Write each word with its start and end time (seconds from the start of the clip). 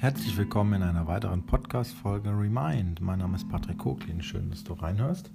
Herzlich 0.00 0.36
willkommen 0.36 0.74
in 0.74 0.82
einer 0.84 1.08
weiteren 1.08 1.44
Podcast-Folge 1.44 2.30
Remind. 2.30 3.00
Mein 3.00 3.18
Name 3.18 3.34
ist 3.34 3.48
Patrick 3.48 3.78
Koklin. 3.78 4.22
Schön, 4.22 4.48
dass 4.48 4.62
du 4.62 4.74
reinhörst. 4.74 5.32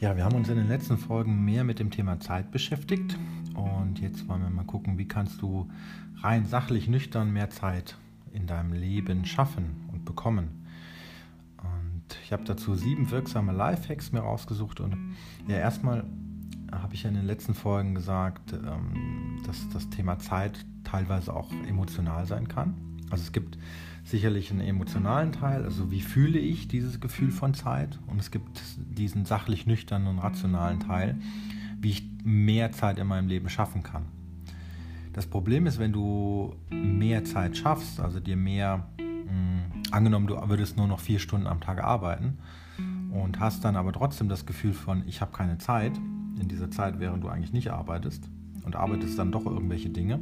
Ja, 0.00 0.16
wir 0.16 0.24
haben 0.24 0.34
uns 0.34 0.48
in 0.48 0.56
den 0.56 0.66
letzten 0.66 0.96
Folgen 0.96 1.44
mehr 1.44 1.62
mit 1.62 1.78
dem 1.78 1.90
Thema 1.90 2.18
Zeit 2.18 2.50
beschäftigt 2.50 3.18
und 3.54 4.00
jetzt 4.00 4.26
wollen 4.28 4.40
wir 4.40 4.48
mal 4.48 4.64
gucken, 4.64 4.96
wie 4.96 5.06
kannst 5.06 5.42
du 5.42 5.70
rein 6.22 6.46
sachlich 6.46 6.88
nüchtern 6.88 7.34
mehr 7.34 7.50
Zeit 7.50 7.98
in 8.32 8.46
deinem 8.46 8.72
Leben 8.72 9.26
schaffen 9.26 9.90
und 9.92 10.06
bekommen. 10.06 10.66
Und 11.58 12.16
ich 12.24 12.32
habe 12.32 12.44
dazu 12.44 12.74
sieben 12.74 13.10
wirksame 13.10 13.52
Lifehacks 13.52 14.10
mir 14.10 14.20
rausgesucht 14.20 14.80
und 14.80 14.96
ja, 15.48 15.56
erstmal 15.56 16.06
habe 16.72 16.94
ich 16.94 17.04
in 17.04 17.12
den 17.12 17.26
letzten 17.26 17.52
Folgen 17.52 17.94
gesagt, 17.94 18.54
ähm, 18.54 19.42
dass 19.46 19.68
das 19.68 19.90
Thema 19.90 20.18
Zeit 20.18 20.64
teilweise 20.82 21.36
auch 21.36 21.52
emotional 21.68 22.24
sein 22.24 22.48
kann. 22.48 22.91
Also 23.12 23.24
es 23.24 23.32
gibt 23.32 23.58
sicherlich 24.04 24.50
einen 24.50 24.62
emotionalen 24.62 25.32
Teil, 25.32 25.64
also 25.64 25.90
wie 25.90 26.00
fühle 26.00 26.38
ich 26.38 26.66
dieses 26.66 26.98
Gefühl 26.98 27.30
von 27.30 27.54
Zeit 27.54 27.98
und 28.08 28.18
es 28.18 28.30
gibt 28.30 28.60
diesen 28.78 29.26
sachlich 29.26 29.66
nüchternen 29.66 30.08
und 30.08 30.18
rationalen 30.18 30.80
Teil, 30.80 31.16
wie 31.80 31.90
ich 31.90 32.08
mehr 32.24 32.72
Zeit 32.72 32.98
in 32.98 33.06
meinem 33.06 33.28
Leben 33.28 33.48
schaffen 33.48 33.82
kann. 33.82 34.06
Das 35.12 35.26
Problem 35.26 35.66
ist, 35.66 35.78
wenn 35.78 35.92
du 35.92 36.56
mehr 36.70 37.22
Zeit 37.24 37.56
schaffst, 37.56 38.00
also 38.00 38.18
dir 38.18 38.36
mehr, 38.36 38.88
mh, 38.98 39.04
hm, 39.04 39.82
angenommen, 39.90 40.26
du 40.26 40.36
würdest 40.48 40.78
nur 40.78 40.88
noch 40.88 41.00
vier 41.00 41.18
Stunden 41.18 41.46
am 41.46 41.60
Tag 41.60 41.84
arbeiten 41.84 42.38
und 43.12 43.40
hast 43.40 43.62
dann 43.64 43.76
aber 43.76 43.92
trotzdem 43.92 44.28
das 44.30 44.46
Gefühl 44.46 44.72
von, 44.72 45.06
ich 45.06 45.20
habe 45.20 45.32
keine 45.32 45.58
Zeit 45.58 45.92
in 46.40 46.48
dieser 46.48 46.70
Zeit, 46.70 46.98
während 46.98 47.22
du 47.22 47.28
eigentlich 47.28 47.52
nicht 47.52 47.70
arbeitest 47.70 48.28
und 48.64 48.74
arbeitest 48.74 49.18
dann 49.18 49.32
doch 49.32 49.44
irgendwelche 49.44 49.90
Dinge, 49.90 50.18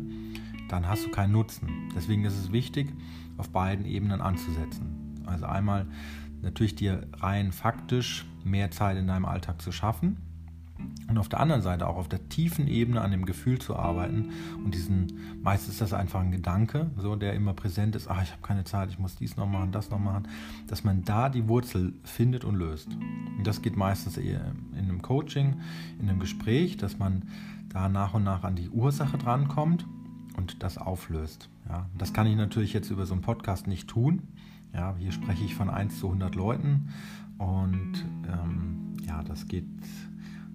dann 0.73 0.89
hast 0.89 1.05
du 1.05 1.11
keinen 1.11 1.33
Nutzen. 1.33 1.91
Deswegen 1.95 2.25
ist 2.25 2.39
es 2.39 2.53
wichtig, 2.53 2.93
auf 3.37 3.51
beiden 3.51 3.85
Ebenen 3.85 4.21
anzusetzen. 4.21 5.23
Also 5.27 5.47
einmal 5.47 5.87
natürlich 6.43 6.75
dir 6.75 7.07
rein 7.19 7.53
faktisch 7.53 8.27
mehr 8.45 8.71
Zeit 8.71 8.97
in 8.97 9.07
deinem 9.07 9.25
Alltag 9.25 9.61
zu 9.61 9.73
schaffen 9.73 10.17
und 11.09 11.19
auf 11.19 11.29
der 11.29 11.41
anderen 11.41 11.61
Seite 11.61 11.87
auch 11.87 11.97
auf 11.97 12.09
der 12.09 12.29
tiefen 12.29 12.69
Ebene 12.69 13.01
an 13.01 13.11
dem 13.11 13.27
Gefühl 13.27 13.59
zu 13.59 13.77
arbeiten 13.77 14.31
und 14.65 14.75
diesen, 14.75 15.41
meist 15.43 15.69
ist 15.69 15.81
das 15.81 15.93
einfach 15.93 16.21
ein 16.21 16.31
Gedanke, 16.31 16.91
so 16.97 17.17
der 17.17 17.35
immer 17.35 17.53
präsent 17.53 17.97
ist, 17.97 18.09
ach, 18.09 18.23
ich 18.23 18.31
habe 18.31 18.43
keine 18.43 18.65
Zeit, 18.65 18.91
ich 18.91 18.99
muss 18.99 19.17
dies 19.17 19.37
noch 19.37 19.47
machen, 19.47 19.73
das 19.73 19.91
noch 19.91 19.99
machen, 19.99 20.29
dass 20.69 20.85
man 20.85 21.03
da 21.05 21.29
die 21.29 21.49
Wurzel 21.49 21.93
findet 22.05 22.45
und 22.45 22.57
löst. 22.57 22.89
Und 23.37 23.47
das 23.47 23.61
geht 23.61 23.77
meistens 23.77 24.17
eher 24.17 24.53
in 24.73 24.85
einem 24.85 25.03
Coaching, 25.03 25.61
in 25.99 26.09
einem 26.09 26.21
Gespräch, 26.21 26.77
dass 26.77 26.99
man 26.99 27.29
da 27.69 27.89
nach 27.89 28.15
und 28.15 28.25
nach 28.25 28.45
an 28.45 28.57
die 28.57 28.69
Ursache 28.71 29.19
drankommt 29.19 29.85
und 30.37 30.63
das 30.63 30.79
auflöst. 30.79 31.49
Ja, 31.69 31.87
das 31.97 32.13
kann 32.13 32.27
ich 32.27 32.37
natürlich 32.37 32.73
jetzt 32.73 32.91
über 32.91 33.07
so 33.07 33.15
einen 33.15 33.23
Podcast 33.23 33.67
nicht 33.67 33.89
tun. 33.89 34.23
Ja, 34.73 34.95
hier 34.99 35.13
spreche 35.13 35.45
ich 35.45 35.55
von 35.55 35.69
1 35.69 35.99
zu 35.99 36.07
100 36.07 36.35
Leuten 36.35 36.93
und 37.39 38.05
ähm, 38.29 38.95
ja, 39.07 39.23
das 39.23 39.49
geht 39.49 39.67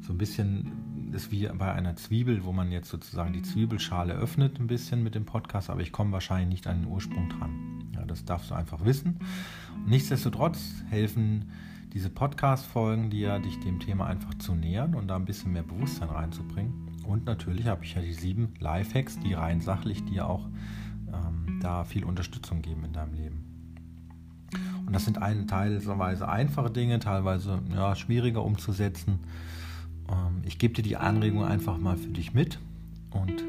so 0.01 0.13
ein 0.13 0.17
bisschen, 0.17 1.11
ist 1.13 1.31
wie 1.31 1.47
bei 1.47 1.73
einer 1.73 1.95
Zwiebel, 1.95 2.45
wo 2.45 2.51
man 2.51 2.71
jetzt 2.71 2.89
sozusagen 2.89 3.33
die 3.33 3.41
Zwiebelschale 3.41 4.13
öffnet 4.13 4.59
ein 4.59 4.67
bisschen 4.67 5.03
mit 5.03 5.15
dem 5.15 5.25
Podcast, 5.25 5.69
aber 5.69 5.81
ich 5.81 5.91
komme 5.91 6.11
wahrscheinlich 6.11 6.49
nicht 6.49 6.67
an 6.67 6.81
den 6.81 6.91
Ursprung 6.91 7.29
dran. 7.29 7.89
Ja, 7.95 8.05
das 8.05 8.23
darfst 8.23 8.51
du 8.51 8.55
einfach 8.55 8.85
wissen. 8.85 9.19
nichtsdestotrotz 9.87 10.83
helfen 10.89 11.51
diese 11.93 12.09
Podcast-Folgen 12.09 13.09
dir, 13.09 13.39
dich 13.39 13.59
dem 13.61 13.79
Thema 13.79 14.05
einfach 14.05 14.33
zu 14.35 14.53
nähern 14.53 14.95
und 14.95 15.07
da 15.07 15.15
ein 15.15 15.25
bisschen 15.25 15.53
mehr 15.53 15.63
Bewusstsein 15.63 16.09
reinzubringen. 16.09 16.74
Und 17.07 17.25
natürlich 17.25 17.67
habe 17.67 17.83
ich 17.83 17.95
ja 17.95 18.01
die 18.01 18.13
sieben 18.13 18.53
Lifehacks, 18.59 19.19
die 19.19 19.33
rein 19.33 19.61
sachlich 19.61 20.03
dir 20.05 20.27
auch 20.27 20.47
ähm, 21.13 21.59
da 21.61 21.83
viel 21.83 22.03
Unterstützung 22.03 22.61
geben 22.61 22.83
in 22.85 22.93
deinem 22.93 23.13
Leben. 23.13 23.45
Und 24.85 24.93
das 24.93 25.05
sind 25.05 25.21
eine, 25.21 25.45
teilweise 25.47 26.27
einfache 26.29 26.69
Dinge, 26.69 26.99
teilweise 26.99 27.61
ja, 27.73 27.95
schwieriger 27.95 28.43
umzusetzen. 28.43 29.19
Ähm, 30.09 30.41
ich 30.45 30.59
gebe 30.59 30.73
dir 30.73 30.83
die 30.83 30.97
Anregung 30.97 31.43
einfach 31.43 31.77
mal 31.77 31.97
für 31.97 32.09
dich 32.09 32.33
mit 32.33 32.59
und 33.11 33.43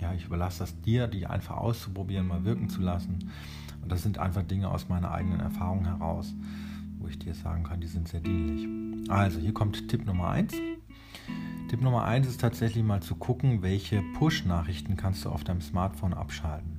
ja, 0.00 0.12
ich 0.12 0.26
überlasse 0.26 0.60
das 0.60 0.80
dir, 0.82 1.06
die 1.06 1.26
einfach 1.26 1.56
auszuprobieren, 1.56 2.26
mal 2.26 2.44
wirken 2.44 2.68
zu 2.68 2.82
lassen. 2.82 3.30
Und 3.82 3.90
das 3.90 4.02
sind 4.02 4.18
einfach 4.18 4.42
Dinge 4.42 4.68
aus 4.68 4.88
meiner 4.88 5.12
eigenen 5.12 5.40
Erfahrung 5.40 5.84
heraus, 5.84 6.34
wo 6.98 7.08
ich 7.08 7.18
dir 7.18 7.34
sagen 7.34 7.64
kann, 7.64 7.80
die 7.80 7.86
sind 7.86 8.08
sehr 8.08 8.20
dienlich. 8.20 9.10
Also, 9.10 9.38
hier 9.38 9.54
kommt 9.54 9.88
Tipp 9.88 10.04
Nummer 10.04 10.28
1. 10.30 10.54
Tipp 11.74 11.82
Nummer 11.82 12.04
1 12.04 12.28
ist 12.28 12.40
tatsächlich 12.40 12.84
mal 12.84 13.02
zu 13.02 13.16
gucken, 13.16 13.62
welche 13.62 14.00
Push-Nachrichten 14.16 14.96
kannst 14.96 15.24
du 15.24 15.28
auf 15.28 15.42
deinem 15.42 15.60
Smartphone 15.60 16.14
abschalten. 16.14 16.78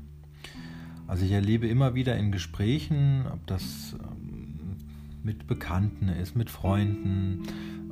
Also 1.06 1.26
ich 1.26 1.34
erlebe 1.34 1.68
immer 1.68 1.96
wieder 1.96 2.16
in 2.16 2.32
Gesprächen, 2.32 3.26
ob 3.30 3.46
das 3.46 3.98
ähm, 4.02 4.78
mit 5.22 5.48
Bekannten 5.48 6.08
ist, 6.08 6.38
mit 6.38 6.50
Freunden, 6.50 7.44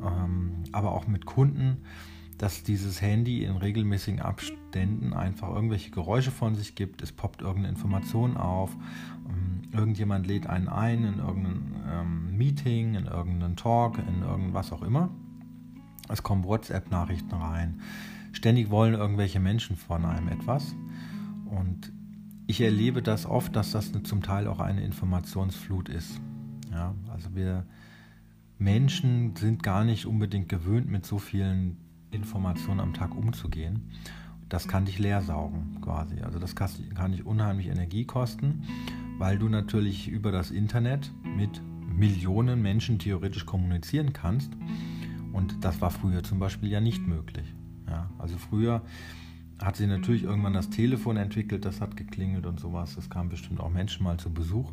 ähm, 0.01 0.63
aber 0.71 0.93
auch 0.93 1.05
mit 1.05 1.25
Kunden, 1.25 1.79
dass 2.37 2.63
dieses 2.63 3.01
Handy 3.01 3.43
in 3.43 3.57
regelmäßigen 3.57 4.21
Abständen 4.21 5.11
einfach 5.11 5.53
irgendwelche 5.53 5.91
Geräusche 5.91 6.31
von 6.31 6.55
sich 6.55 6.73
gibt. 6.73 7.01
Es 7.01 7.11
poppt 7.11 7.41
irgendeine 7.41 7.67
Information 7.67 8.37
auf, 8.37 8.77
ähm, 9.27 9.63
irgendjemand 9.73 10.25
lädt 10.25 10.47
einen 10.47 10.69
ein 10.69 11.03
in 11.03 11.19
irgendein 11.19 12.37
Meeting, 12.37 12.95
in 12.95 13.07
irgendeinen 13.07 13.57
Talk, 13.57 13.97
in 13.97 14.21
irgendwas 14.21 14.71
auch 14.71 14.83
immer. 14.83 15.09
Es 16.09 16.23
kommen 16.23 16.43
WhatsApp-Nachrichten 16.43 17.33
rein. 17.33 17.81
Ständig 18.31 18.69
wollen 18.69 18.93
irgendwelche 18.93 19.39
Menschen 19.39 19.75
von 19.75 20.05
einem 20.05 20.27
etwas. 20.27 20.75
Und 21.45 21.91
ich 22.47 22.61
erlebe 22.61 23.01
das 23.01 23.25
oft, 23.25 23.55
dass 23.55 23.71
das 23.71 23.91
zum 24.03 24.21
Teil 24.21 24.47
auch 24.47 24.59
eine 24.59 24.83
Informationsflut 24.83 25.89
ist. 25.89 26.19
Ja, 26.71 26.93
also 27.11 27.35
wir 27.35 27.65
Menschen 28.57 29.35
sind 29.35 29.63
gar 29.63 29.83
nicht 29.83 30.05
unbedingt 30.05 30.49
gewöhnt, 30.49 30.89
mit 30.89 31.05
so 31.05 31.19
vielen 31.19 31.77
Informationen 32.11 32.79
am 32.79 32.93
Tag 32.93 33.15
umzugehen. 33.15 33.89
Das 34.49 34.67
kann 34.67 34.85
dich 34.85 34.99
leer 34.99 35.21
saugen 35.21 35.79
quasi. 35.81 36.21
Also 36.21 36.39
das 36.39 36.55
kann 36.55 37.11
dich 37.11 37.25
unheimlich 37.25 37.67
Energie 37.67 38.05
kosten, 38.05 38.63
weil 39.17 39.39
du 39.39 39.49
natürlich 39.49 40.07
über 40.07 40.31
das 40.31 40.51
Internet 40.51 41.11
mit 41.23 41.61
Millionen 41.87 42.61
Menschen 42.61 42.99
theoretisch 42.99 43.45
kommunizieren 43.45 44.13
kannst 44.13 44.51
und 45.33 45.63
das 45.65 45.81
war 45.81 45.89
früher 45.91 46.23
zum 46.23 46.39
Beispiel 46.39 46.69
ja 46.69 46.79
nicht 46.79 47.05
möglich. 47.05 47.53
Ja, 47.89 48.09
also 48.17 48.37
früher 48.37 48.81
hat 49.61 49.75
sie 49.75 49.87
natürlich 49.87 50.23
irgendwann 50.23 50.53
das 50.53 50.69
Telefon 50.69 51.17
entwickelt, 51.17 51.65
das 51.65 51.81
hat 51.81 51.97
geklingelt 51.97 52.45
und 52.45 52.59
sowas. 52.59 52.97
Es 52.97 53.09
kamen 53.09 53.29
bestimmt 53.29 53.59
auch 53.59 53.69
Menschen 53.69 54.03
mal 54.03 54.17
zu 54.17 54.33
Besuch. 54.33 54.71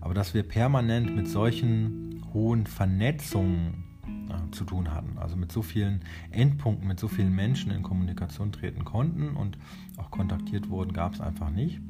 Aber 0.00 0.14
dass 0.14 0.34
wir 0.34 0.42
permanent 0.42 1.14
mit 1.14 1.28
solchen 1.28 2.24
hohen 2.32 2.66
Vernetzungen 2.66 3.84
äh, 4.28 4.50
zu 4.50 4.64
tun 4.64 4.92
hatten, 4.92 5.18
also 5.18 5.36
mit 5.36 5.52
so 5.52 5.62
vielen 5.62 6.00
Endpunkten, 6.30 6.88
mit 6.88 6.98
so 6.98 7.08
vielen 7.08 7.32
Menschen 7.32 7.70
in 7.70 7.82
Kommunikation 7.82 8.50
treten 8.52 8.84
konnten 8.84 9.36
und 9.36 9.58
auch 9.96 10.10
kontaktiert 10.10 10.68
wurden, 10.68 10.92
gab 10.92 11.14
es 11.14 11.20
einfach 11.20 11.50
nicht. 11.50 11.80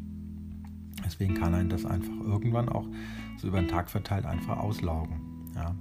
Deswegen 1.05 1.35
kann 1.35 1.55
einen 1.55 1.71
das 1.71 1.85
einfach 1.85 2.15
irgendwann 2.21 2.69
auch 2.69 2.87
so 3.39 3.49
über 3.49 3.61
den 3.61 3.69
Tag 3.69 3.91
verteilt 3.91 4.27
einfach 4.27 4.59
auslaugen. 4.59 5.21
Ja. 5.55 5.75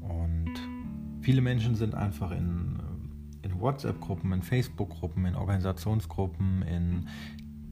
Und 0.00 0.39
Viele 1.20 1.40
Menschen 1.40 1.74
sind 1.74 1.94
einfach 1.94 2.30
in, 2.30 2.78
in 3.42 3.60
WhatsApp-Gruppen, 3.60 4.32
in 4.32 4.42
Facebook-Gruppen, 4.42 5.26
in 5.26 5.34
Organisationsgruppen, 5.34 6.62
in 6.62 7.06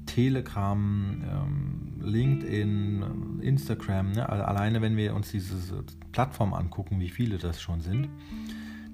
Telegram, 0.07 1.23
ähm, 1.23 2.01
LinkedIn, 2.01 3.41
Instagram. 3.41 4.13
Ne? 4.13 4.29
Alleine 4.29 4.83
wenn 4.83 4.97
wir 4.97 5.15
uns 5.15 5.31
diese 5.31 5.85
Plattform 6.13 6.55
angucken, 6.55 7.01
wie 7.01 7.09
viele 7.09 7.39
das 7.39 7.61
schon 7.61 7.81
sind, 7.81 8.09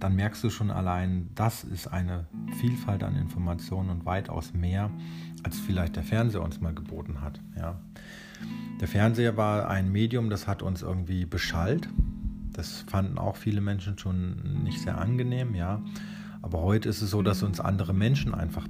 dann 0.00 0.16
merkst 0.16 0.44
du 0.44 0.50
schon 0.50 0.70
allein, 0.70 1.30
das 1.34 1.64
ist 1.64 1.86
eine 1.86 2.26
Vielfalt 2.60 3.02
an 3.02 3.16
Informationen 3.16 3.90
und 3.90 4.04
weitaus 4.04 4.52
mehr, 4.52 4.90
als 5.42 5.58
vielleicht 5.58 5.96
der 5.96 6.02
Fernseher 6.02 6.42
uns 6.42 6.60
mal 6.60 6.74
geboten 6.74 7.20
hat. 7.20 7.40
Ja. 7.56 7.80
Der 8.80 8.88
Fernseher 8.88 9.36
war 9.36 9.68
ein 9.68 9.90
Medium, 9.90 10.30
das 10.30 10.46
hat 10.46 10.62
uns 10.62 10.82
irgendwie 10.82 11.24
beschallt. 11.24 11.88
Das 12.54 12.84
fanden 12.88 13.18
auch 13.18 13.36
viele 13.36 13.60
Menschen 13.60 13.98
schon 13.98 14.62
nicht 14.64 14.80
sehr 14.80 14.98
angenehm, 14.98 15.54
ja. 15.54 15.82
Aber 16.40 16.62
heute 16.62 16.88
ist 16.88 17.02
es 17.02 17.10
so, 17.10 17.22
dass 17.22 17.42
uns 17.42 17.60
andere 17.60 17.92
Menschen 17.92 18.34
einfach 18.34 18.68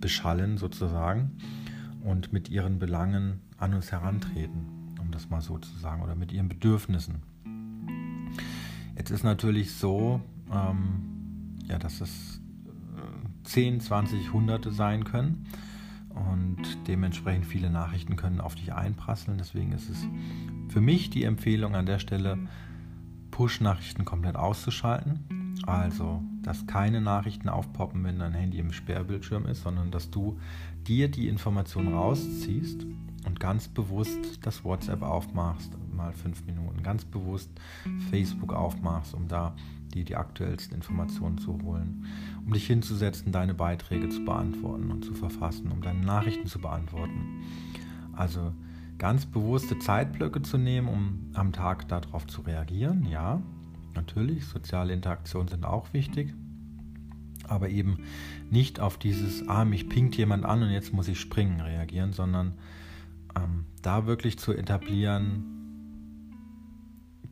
beschallen 0.00 0.58
sozusagen 0.58 1.32
und 2.02 2.32
mit 2.32 2.48
ihren 2.48 2.78
Belangen 2.78 3.40
an 3.58 3.74
uns 3.74 3.92
herantreten, 3.92 4.66
um 5.00 5.10
das 5.10 5.30
mal 5.30 5.40
so 5.40 5.58
zu 5.58 5.76
sagen, 5.78 6.02
oder 6.02 6.14
mit 6.14 6.32
ihren 6.32 6.48
Bedürfnissen. 6.48 7.22
Jetzt 8.96 9.10
ist 9.10 9.22
natürlich 9.22 9.72
so, 9.72 10.20
ähm, 10.52 11.58
ja, 11.66 11.78
dass 11.78 12.00
es 12.00 12.40
10, 13.44 13.80
20, 13.80 14.32
Hunderte 14.32 14.72
sein 14.72 15.04
können 15.04 15.46
und 16.10 16.58
dementsprechend 16.86 17.46
viele 17.46 17.70
Nachrichten 17.70 18.16
können 18.16 18.40
auf 18.40 18.54
dich 18.54 18.72
einprasseln. 18.72 19.38
Deswegen 19.38 19.72
ist 19.72 19.88
es 19.88 20.06
für 20.68 20.80
mich 20.80 21.10
die 21.10 21.24
Empfehlung 21.24 21.74
an 21.74 21.86
der 21.86 21.98
Stelle, 21.98 22.38
Push-Nachrichten 23.40 24.04
komplett 24.04 24.36
auszuschalten. 24.36 25.56
Also, 25.66 26.22
dass 26.42 26.66
keine 26.66 27.00
Nachrichten 27.00 27.48
aufpoppen, 27.48 28.04
wenn 28.04 28.18
dein 28.18 28.34
Handy 28.34 28.58
im 28.58 28.70
Sperrbildschirm 28.70 29.46
ist, 29.46 29.62
sondern 29.62 29.90
dass 29.90 30.10
du 30.10 30.38
dir 30.86 31.08
die 31.08 31.26
Information 31.26 31.94
rausziehst 31.94 32.84
und 33.24 33.40
ganz 33.40 33.66
bewusst 33.66 34.18
das 34.42 34.62
WhatsApp 34.62 35.00
aufmachst, 35.00 35.72
mal 35.90 36.12
fünf 36.12 36.44
Minuten, 36.44 36.82
ganz 36.82 37.06
bewusst 37.06 37.48
Facebook 38.10 38.52
aufmachst, 38.52 39.14
um 39.14 39.26
da 39.26 39.56
die, 39.94 40.04
die 40.04 40.16
aktuellsten 40.16 40.74
Informationen 40.74 41.38
zu 41.38 41.62
holen, 41.62 42.04
um 42.44 42.52
dich 42.52 42.66
hinzusetzen, 42.66 43.32
deine 43.32 43.54
Beiträge 43.54 44.10
zu 44.10 44.22
beantworten 44.22 44.90
und 44.90 45.02
zu 45.02 45.14
verfassen, 45.14 45.72
um 45.72 45.80
deine 45.80 46.00
Nachrichten 46.00 46.46
zu 46.46 46.58
beantworten. 46.58 47.40
Also 48.12 48.52
ganz 49.00 49.24
bewusste 49.24 49.78
Zeitblöcke 49.78 50.42
zu 50.42 50.58
nehmen, 50.58 50.86
um 50.86 51.30
am 51.32 51.52
Tag 51.52 51.88
darauf 51.88 52.26
zu 52.26 52.42
reagieren, 52.42 53.06
ja, 53.06 53.40
natürlich, 53.94 54.44
soziale 54.44 54.92
Interaktionen 54.92 55.48
sind 55.48 55.64
auch 55.64 55.94
wichtig, 55.94 56.34
aber 57.48 57.70
eben 57.70 57.96
nicht 58.50 58.78
auf 58.78 58.98
dieses, 58.98 59.48
ah, 59.48 59.64
mich 59.64 59.88
pinkt 59.88 60.16
jemand 60.16 60.44
an 60.44 60.62
und 60.62 60.70
jetzt 60.70 60.92
muss 60.92 61.08
ich 61.08 61.18
springen 61.18 61.62
reagieren, 61.62 62.12
sondern 62.12 62.52
ähm, 63.34 63.64
da 63.80 64.04
wirklich 64.06 64.38
zu 64.38 64.52
etablieren, 64.52 65.44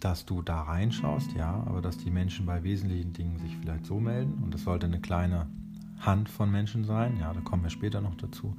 dass 0.01 0.25
du 0.25 0.41
da 0.41 0.63
reinschaust, 0.63 1.33
ja, 1.33 1.53
aber 1.67 1.83
dass 1.83 1.99
die 1.99 2.11
Menschen 2.11 2.47
bei 2.47 2.63
wesentlichen 2.63 3.13
Dingen 3.13 3.39
sich 3.39 3.55
vielleicht 3.59 3.85
so 3.85 4.01
melden. 4.01 4.43
Und 4.43 4.55
das 4.55 4.63
sollte 4.63 4.87
eine 4.87 5.01
kleine 5.01 5.49
Hand 5.99 6.31
von 6.31 6.51
Menschen 6.51 6.85
sein, 6.85 7.19
ja, 7.21 7.35
da 7.35 7.41
kommen 7.41 7.63
wir 7.63 7.71
später 7.71 8.01
noch 8.01 8.15
dazu, 8.15 8.57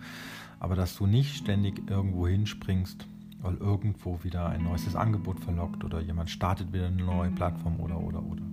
aber 0.60 0.76
dass 0.76 0.96
du 0.96 1.08
nicht 1.08 1.36
ständig 1.36 1.90
irgendwo 1.90 2.28
hinspringst, 2.28 3.08
weil 3.42 3.56
irgendwo 3.56 4.24
wieder 4.24 4.48
ein 4.48 4.64
neues 4.64 4.96
Angebot 4.96 5.40
verlockt 5.40 5.84
oder 5.84 6.02
jemand 6.02 6.30
startet 6.30 6.74
wieder 6.74 6.88
eine 6.88 7.04
neue 7.04 7.32
Plattform 7.32 7.80
oder 7.80 8.00
oder 8.00 8.22
oder. 8.22 8.44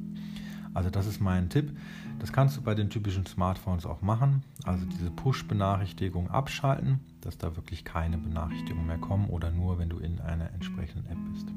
Also 0.74 0.90
das 0.90 1.06
ist 1.06 1.20
mein 1.20 1.48
Tipp. 1.48 1.76
Das 2.18 2.32
kannst 2.32 2.56
du 2.56 2.62
bei 2.62 2.74
den 2.74 2.90
typischen 2.90 3.24
Smartphones 3.24 3.86
auch 3.86 4.02
machen. 4.02 4.42
Also 4.64 4.84
diese 4.84 5.10
Push-Benachrichtigung 5.10 6.30
abschalten, 6.30 7.00
dass 7.22 7.38
da 7.38 7.56
wirklich 7.56 7.84
keine 7.84 8.18
Benachrichtigungen 8.18 8.86
mehr 8.86 8.98
kommen 8.98 9.28
oder 9.28 9.50
nur, 9.50 9.78
wenn 9.78 9.88
du 9.88 9.98
in 9.98 10.20
einer 10.20 10.52
entsprechenden 10.52 11.10
App 11.10 11.18
bist. 11.32 11.48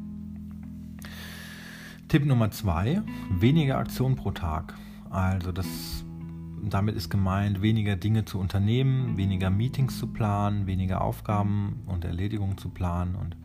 Tipp 2.07 2.25
Nummer 2.25 2.49
zwei, 2.49 3.01
weniger 3.29 3.77
Aktionen 3.77 4.15
pro 4.15 4.31
Tag. 4.31 4.73
Also 5.09 5.51
das, 5.51 6.03
damit 6.73 6.95
ist 6.95 7.09
gemeint, 7.09 7.61
weniger 7.61 7.95
Dinge 7.95 8.25
zu 8.25 8.39
unternehmen, 8.39 9.17
weniger 9.17 9.49
Meetings 9.49 9.99
zu 9.99 10.07
planen, 10.07 10.67
weniger 10.67 11.01
Aufgaben 11.01 11.83
und 11.85 12.05
Erledigungen 12.05 12.57
zu 12.57 12.69
planen 12.69 13.15
und 13.15 13.35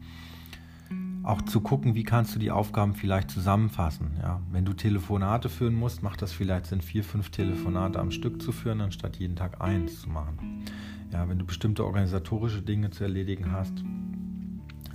auch 1.24 1.40
zu 1.42 1.60
gucken, 1.60 1.94
wie 1.94 2.02
kannst 2.02 2.34
du 2.34 2.38
die 2.38 2.50
Aufgaben 2.50 2.94
vielleicht 2.94 3.30
zusammenfassen. 3.30 4.10
Ja, 4.20 4.42
wenn 4.52 4.66
du 4.66 4.74
Telefonate 4.74 5.48
führen 5.48 5.74
musst, 5.74 6.02
macht 6.02 6.20
das 6.20 6.32
vielleicht 6.32 6.66
Sinn, 6.66 6.82
vier, 6.82 7.02
fünf 7.02 7.30
Telefonate 7.30 7.98
am 7.98 8.10
Stück 8.10 8.42
zu 8.42 8.52
führen, 8.52 8.82
anstatt 8.82 9.16
jeden 9.16 9.34
Tag 9.34 9.60
eins 9.60 10.02
zu 10.02 10.10
machen. 10.10 10.64
Ja, 11.12 11.28
wenn 11.28 11.38
du 11.38 11.46
bestimmte 11.46 11.84
organisatorische 11.84 12.60
Dinge 12.60 12.90
zu 12.90 13.04
erledigen 13.04 13.52
hast, 13.52 13.72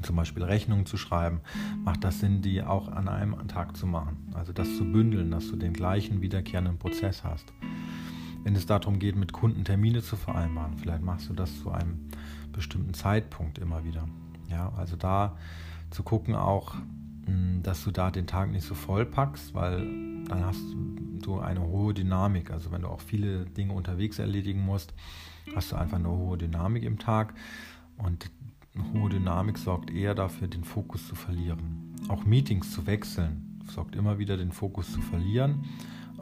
zum 0.01 0.15
Beispiel 0.15 0.43
Rechnungen 0.43 0.85
zu 0.85 0.97
schreiben, 0.97 1.41
macht 1.83 2.03
das 2.03 2.19
Sinn, 2.19 2.41
die 2.41 2.61
auch 2.61 2.89
an 2.89 3.07
einem 3.07 3.35
Tag 3.47 3.75
zu 3.75 3.87
machen. 3.87 4.17
Also 4.33 4.53
das 4.53 4.77
zu 4.77 4.85
bündeln, 4.85 5.31
dass 5.31 5.49
du 5.49 5.55
den 5.55 5.73
gleichen 5.73 6.21
wiederkehrenden 6.21 6.77
Prozess 6.77 7.23
hast. 7.23 7.51
Wenn 8.43 8.55
es 8.55 8.65
darum 8.65 8.99
geht, 8.99 9.15
mit 9.15 9.33
Kunden 9.33 9.63
Termine 9.65 10.01
zu 10.01 10.15
vereinbaren, 10.15 10.77
vielleicht 10.77 11.03
machst 11.03 11.29
du 11.29 11.33
das 11.33 11.59
zu 11.61 11.71
einem 11.71 12.09
bestimmten 12.51 12.93
Zeitpunkt 12.93 13.57
immer 13.57 13.83
wieder. 13.83 14.07
Ja, 14.49 14.71
also 14.77 14.95
da 14.95 15.37
zu 15.91 16.03
gucken 16.03 16.35
auch, 16.35 16.75
hm, 17.25 17.61
dass 17.63 17.83
du 17.83 17.91
da 17.91 18.11
den 18.11 18.27
Tag 18.27 18.51
nicht 18.51 18.65
so 18.65 18.75
voll 18.75 19.05
packst, 19.05 19.53
weil 19.53 19.79
dann 20.25 20.45
hast 20.45 20.61
du 21.21 21.39
eine 21.39 21.61
hohe 21.61 21.93
Dynamik. 21.93 22.51
Also 22.51 22.71
wenn 22.71 22.83
du 22.83 22.87
auch 22.87 23.01
viele 23.01 23.45
Dinge 23.45 23.73
unterwegs 23.73 24.19
erledigen 24.19 24.61
musst, 24.61 24.93
hast 25.55 25.71
du 25.71 25.75
einfach 25.75 25.97
eine 25.97 26.09
hohe 26.09 26.37
Dynamik 26.37 26.83
im 26.83 26.99
Tag 26.99 27.33
und 27.97 28.29
eine 28.75 28.93
hohe 28.93 29.09
Dynamik 29.09 29.57
sorgt 29.57 29.91
eher 29.91 30.15
dafür, 30.15 30.47
den 30.47 30.63
Fokus 30.63 31.07
zu 31.07 31.15
verlieren. 31.15 31.95
Auch 32.07 32.23
Meetings 32.23 32.71
zu 32.71 32.85
wechseln 32.85 33.61
sorgt 33.67 33.95
immer 33.95 34.19
wieder 34.19 34.37
den 34.37 34.51
Fokus 34.51 34.91
zu 34.91 35.01
verlieren. 35.01 35.65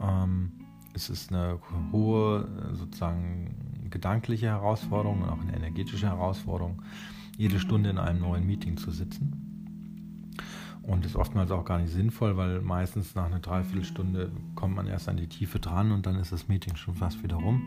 Ähm, 0.00 0.52
es 0.98 1.10
ist 1.10 1.32
eine 1.32 1.60
hohe 1.92 2.48
sozusagen 2.72 3.88
gedankliche 3.88 4.46
Herausforderung 4.46 5.22
und 5.22 5.28
auch 5.28 5.40
eine 5.40 5.56
energetische 5.56 6.08
Herausforderung, 6.08 6.82
jede 7.36 7.60
Stunde 7.60 7.90
in 7.90 7.98
einem 7.98 8.20
neuen 8.20 8.46
Meeting 8.46 8.76
zu 8.76 8.90
sitzen. 8.90 9.44
Und 10.82 11.04
ist 11.04 11.16
oftmals 11.16 11.50
auch 11.50 11.64
gar 11.64 11.78
nicht 11.78 11.92
sinnvoll, 11.92 12.36
weil 12.36 12.62
meistens 12.62 13.14
nach 13.14 13.26
einer 13.26 13.40
Dreiviertelstunde 13.40 14.32
kommt 14.54 14.74
man 14.74 14.86
erst 14.86 15.08
an 15.08 15.18
die 15.18 15.28
Tiefe 15.28 15.60
dran 15.60 15.92
und 15.92 16.06
dann 16.06 16.16
ist 16.16 16.32
das 16.32 16.48
Meeting 16.48 16.76
schon 16.76 16.94
fast 16.94 17.22
wieder 17.22 17.36
rum. 17.36 17.62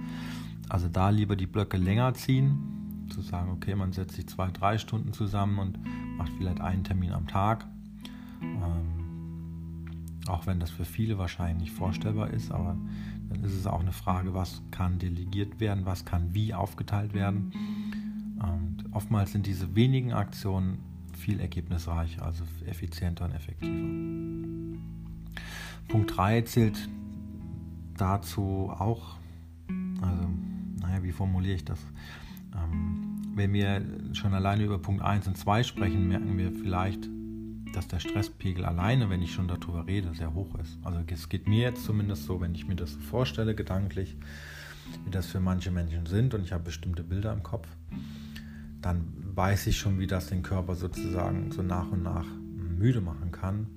Also 0.67 0.87
da 0.89 1.09
lieber 1.09 1.35
die 1.35 1.47
Blöcke 1.47 1.77
länger 1.77 2.13
ziehen, 2.15 3.07
zu 3.09 3.21
sagen, 3.21 3.51
okay, 3.51 3.75
man 3.75 3.91
setzt 3.93 4.15
sich 4.15 4.27
zwei, 4.27 4.49
drei 4.49 4.77
Stunden 4.77 5.13
zusammen 5.13 5.59
und 5.59 5.79
macht 6.17 6.31
vielleicht 6.37 6.61
einen 6.61 6.83
Termin 6.83 7.13
am 7.13 7.27
Tag. 7.27 7.67
Ähm, 8.41 9.01
auch 10.27 10.47
wenn 10.47 10.59
das 10.59 10.69
für 10.69 10.85
viele 10.85 11.17
wahrscheinlich 11.17 11.69
nicht 11.69 11.73
vorstellbar 11.73 12.31
ist, 12.31 12.51
aber 12.51 12.77
dann 13.31 13.43
ist 13.43 13.53
es 13.53 13.65
auch 13.65 13.79
eine 13.79 13.93
Frage, 13.93 14.33
was 14.33 14.61
kann 14.71 14.99
delegiert 14.99 15.59
werden, 15.59 15.85
was 15.85 16.05
kann 16.05 16.33
wie 16.33 16.53
aufgeteilt 16.53 17.13
werden. 17.13 17.53
Und 18.39 18.85
oftmals 18.91 19.31
sind 19.31 19.45
diese 19.45 19.75
wenigen 19.75 20.13
Aktionen 20.13 20.79
viel 21.17 21.39
ergebnisreicher, 21.39 22.23
also 22.23 22.43
effizienter 22.65 23.25
und 23.25 23.33
effektiver. 23.33 24.79
Punkt 25.87 26.17
3 26.17 26.41
zählt 26.41 26.89
dazu 27.97 28.71
auch, 28.77 29.17
also, 30.01 30.29
naja, 30.81 31.03
wie 31.03 31.11
formuliere 31.11 31.55
ich 31.55 31.65
das? 31.65 31.79
Ähm, 32.55 33.21
wenn 33.35 33.53
wir 33.53 33.81
schon 34.13 34.33
alleine 34.33 34.63
über 34.63 34.79
Punkt 34.79 35.01
1 35.03 35.27
und 35.27 35.37
2 35.37 35.63
sprechen, 35.63 36.07
merken 36.07 36.37
wir 36.37 36.51
vielleicht, 36.51 37.07
dass 37.73 37.87
der 37.87 37.99
Stresspegel 37.99 38.65
alleine, 38.65 39.09
wenn 39.09 39.21
ich 39.21 39.33
schon 39.33 39.47
darüber 39.47 39.87
rede, 39.87 40.13
sehr 40.13 40.33
hoch 40.33 40.55
ist. 40.55 40.77
Also 40.83 40.99
es 41.07 41.29
geht 41.29 41.47
mir 41.47 41.61
jetzt 41.61 41.83
zumindest 41.85 42.25
so, 42.25 42.41
wenn 42.41 42.53
ich 42.55 42.67
mir 42.67 42.75
das 42.75 42.93
so 42.93 42.99
vorstelle, 42.99 43.55
gedanklich, 43.55 44.17
wie 45.05 45.11
das 45.11 45.27
für 45.27 45.39
manche 45.39 45.71
Menschen 45.71 46.05
sind 46.05 46.33
und 46.33 46.43
ich 46.43 46.51
habe 46.51 46.63
bestimmte 46.63 47.03
Bilder 47.03 47.33
im 47.33 47.43
Kopf, 47.43 47.67
dann 48.81 49.13
weiß 49.35 49.67
ich 49.67 49.77
schon, 49.77 49.99
wie 49.99 50.07
das 50.07 50.27
den 50.27 50.43
Körper 50.43 50.75
sozusagen 50.75 51.51
so 51.51 51.61
nach 51.61 51.89
und 51.91 52.03
nach 52.03 52.25
müde 52.81 53.01
machen 53.01 53.31
kann, 53.31 53.67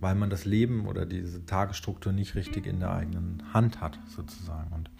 weil 0.00 0.14
man 0.14 0.30
das 0.30 0.44
Leben 0.44 0.86
oder 0.86 1.04
diese 1.04 1.44
Tagesstruktur 1.44 2.12
nicht 2.12 2.34
richtig 2.34 2.66
in 2.66 2.80
der 2.80 2.92
eigenen 2.92 3.42
Hand 3.52 3.80
hat, 3.80 3.98
sozusagen. 4.08 4.72
Und 4.72 4.90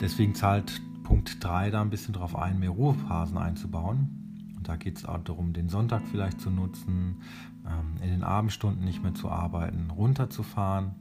deswegen 0.00 0.34
zahlt 0.34 0.80
Punkt 1.04 1.42
3 1.44 1.70
da 1.70 1.82
ein 1.82 1.90
bisschen 1.90 2.14
darauf 2.14 2.34
ein, 2.34 2.58
mehr 2.58 2.70
Ruhephasen 2.70 3.38
einzubauen. 3.38 4.25
Und 4.66 4.72
da 4.72 4.76
geht 4.76 4.98
es 4.98 5.04
auch 5.04 5.22
darum, 5.22 5.52
den 5.52 5.68
Sonntag 5.68 6.02
vielleicht 6.10 6.40
zu 6.40 6.50
nutzen, 6.50 7.22
ähm, 7.66 8.02
in 8.02 8.10
den 8.10 8.24
Abendstunden 8.24 8.84
nicht 8.84 9.02
mehr 9.02 9.14
zu 9.14 9.30
arbeiten, 9.30 9.90
runterzufahren, 9.90 10.92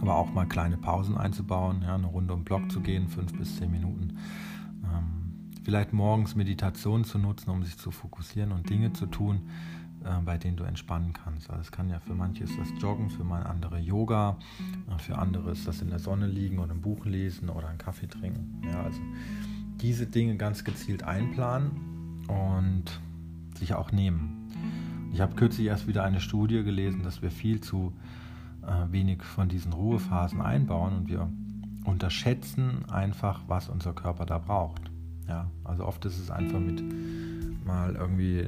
aber 0.00 0.14
auch 0.14 0.32
mal 0.32 0.46
kleine 0.46 0.76
Pausen 0.76 1.18
einzubauen, 1.18 1.82
ja, 1.82 1.96
eine 1.96 2.06
Runde 2.06 2.34
um 2.34 2.44
Block 2.44 2.70
zu 2.70 2.80
gehen, 2.80 3.08
fünf 3.08 3.36
bis 3.36 3.56
zehn 3.56 3.70
Minuten 3.70 4.16
vielleicht 5.62 5.92
morgens 5.92 6.34
Meditation 6.34 7.04
zu 7.04 7.18
nutzen, 7.18 7.50
um 7.50 7.62
sich 7.62 7.76
zu 7.78 7.90
fokussieren 7.90 8.52
und 8.52 8.68
Dinge 8.68 8.92
zu 8.92 9.06
tun, 9.06 9.48
äh, 10.04 10.20
bei 10.24 10.38
denen 10.38 10.56
du 10.56 10.64
entspannen 10.64 11.12
kannst. 11.12 11.50
Also 11.50 11.62
es 11.62 11.72
kann 11.72 11.88
ja 11.88 12.00
für 12.00 12.14
manche 12.14 12.44
ist 12.44 12.58
das 12.58 12.68
Joggen, 12.80 13.10
für 13.10 13.24
mal 13.24 13.42
andere 13.44 13.78
Yoga, 13.78 14.38
für 14.98 15.18
andere 15.18 15.52
ist 15.52 15.66
das 15.66 15.80
in 15.80 15.90
der 15.90 15.98
Sonne 15.98 16.26
liegen 16.26 16.58
oder 16.58 16.72
ein 16.72 16.80
Buch 16.80 17.06
lesen 17.06 17.48
oder 17.48 17.68
einen 17.68 17.78
Kaffee 17.78 18.08
trinken. 18.08 18.62
Ja, 18.64 18.82
also 18.82 19.00
diese 19.80 20.06
Dinge 20.06 20.36
ganz 20.36 20.64
gezielt 20.64 21.02
einplanen 21.02 21.91
und 22.32 22.84
sich 23.58 23.74
auch 23.74 23.92
nehmen. 23.92 24.48
Ich 25.12 25.20
habe 25.20 25.34
kürzlich 25.34 25.66
erst 25.66 25.86
wieder 25.86 26.04
eine 26.04 26.20
Studie 26.20 26.62
gelesen, 26.62 27.02
dass 27.02 27.22
wir 27.22 27.30
viel 27.30 27.60
zu 27.60 27.92
äh, 28.62 28.90
wenig 28.90 29.22
von 29.22 29.48
diesen 29.48 29.72
Ruhephasen 29.72 30.40
einbauen 30.40 30.96
und 30.96 31.08
wir 31.08 31.28
unterschätzen 31.84 32.84
einfach, 32.90 33.42
was 33.48 33.68
unser 33.68 33.92
Körper 33.92 34.24
da 34.24 34.38
braucht. 34.38 34.90
Ja, 35.28 35.50
also 35.64 35.84
oft 35.84 36.04
ist 36.04 36.18
es 36.18 36.30
einfach 36.30 36.58
mit 36.58 36.82
mal 37.64 37.94
irgendwie 37.94 38.46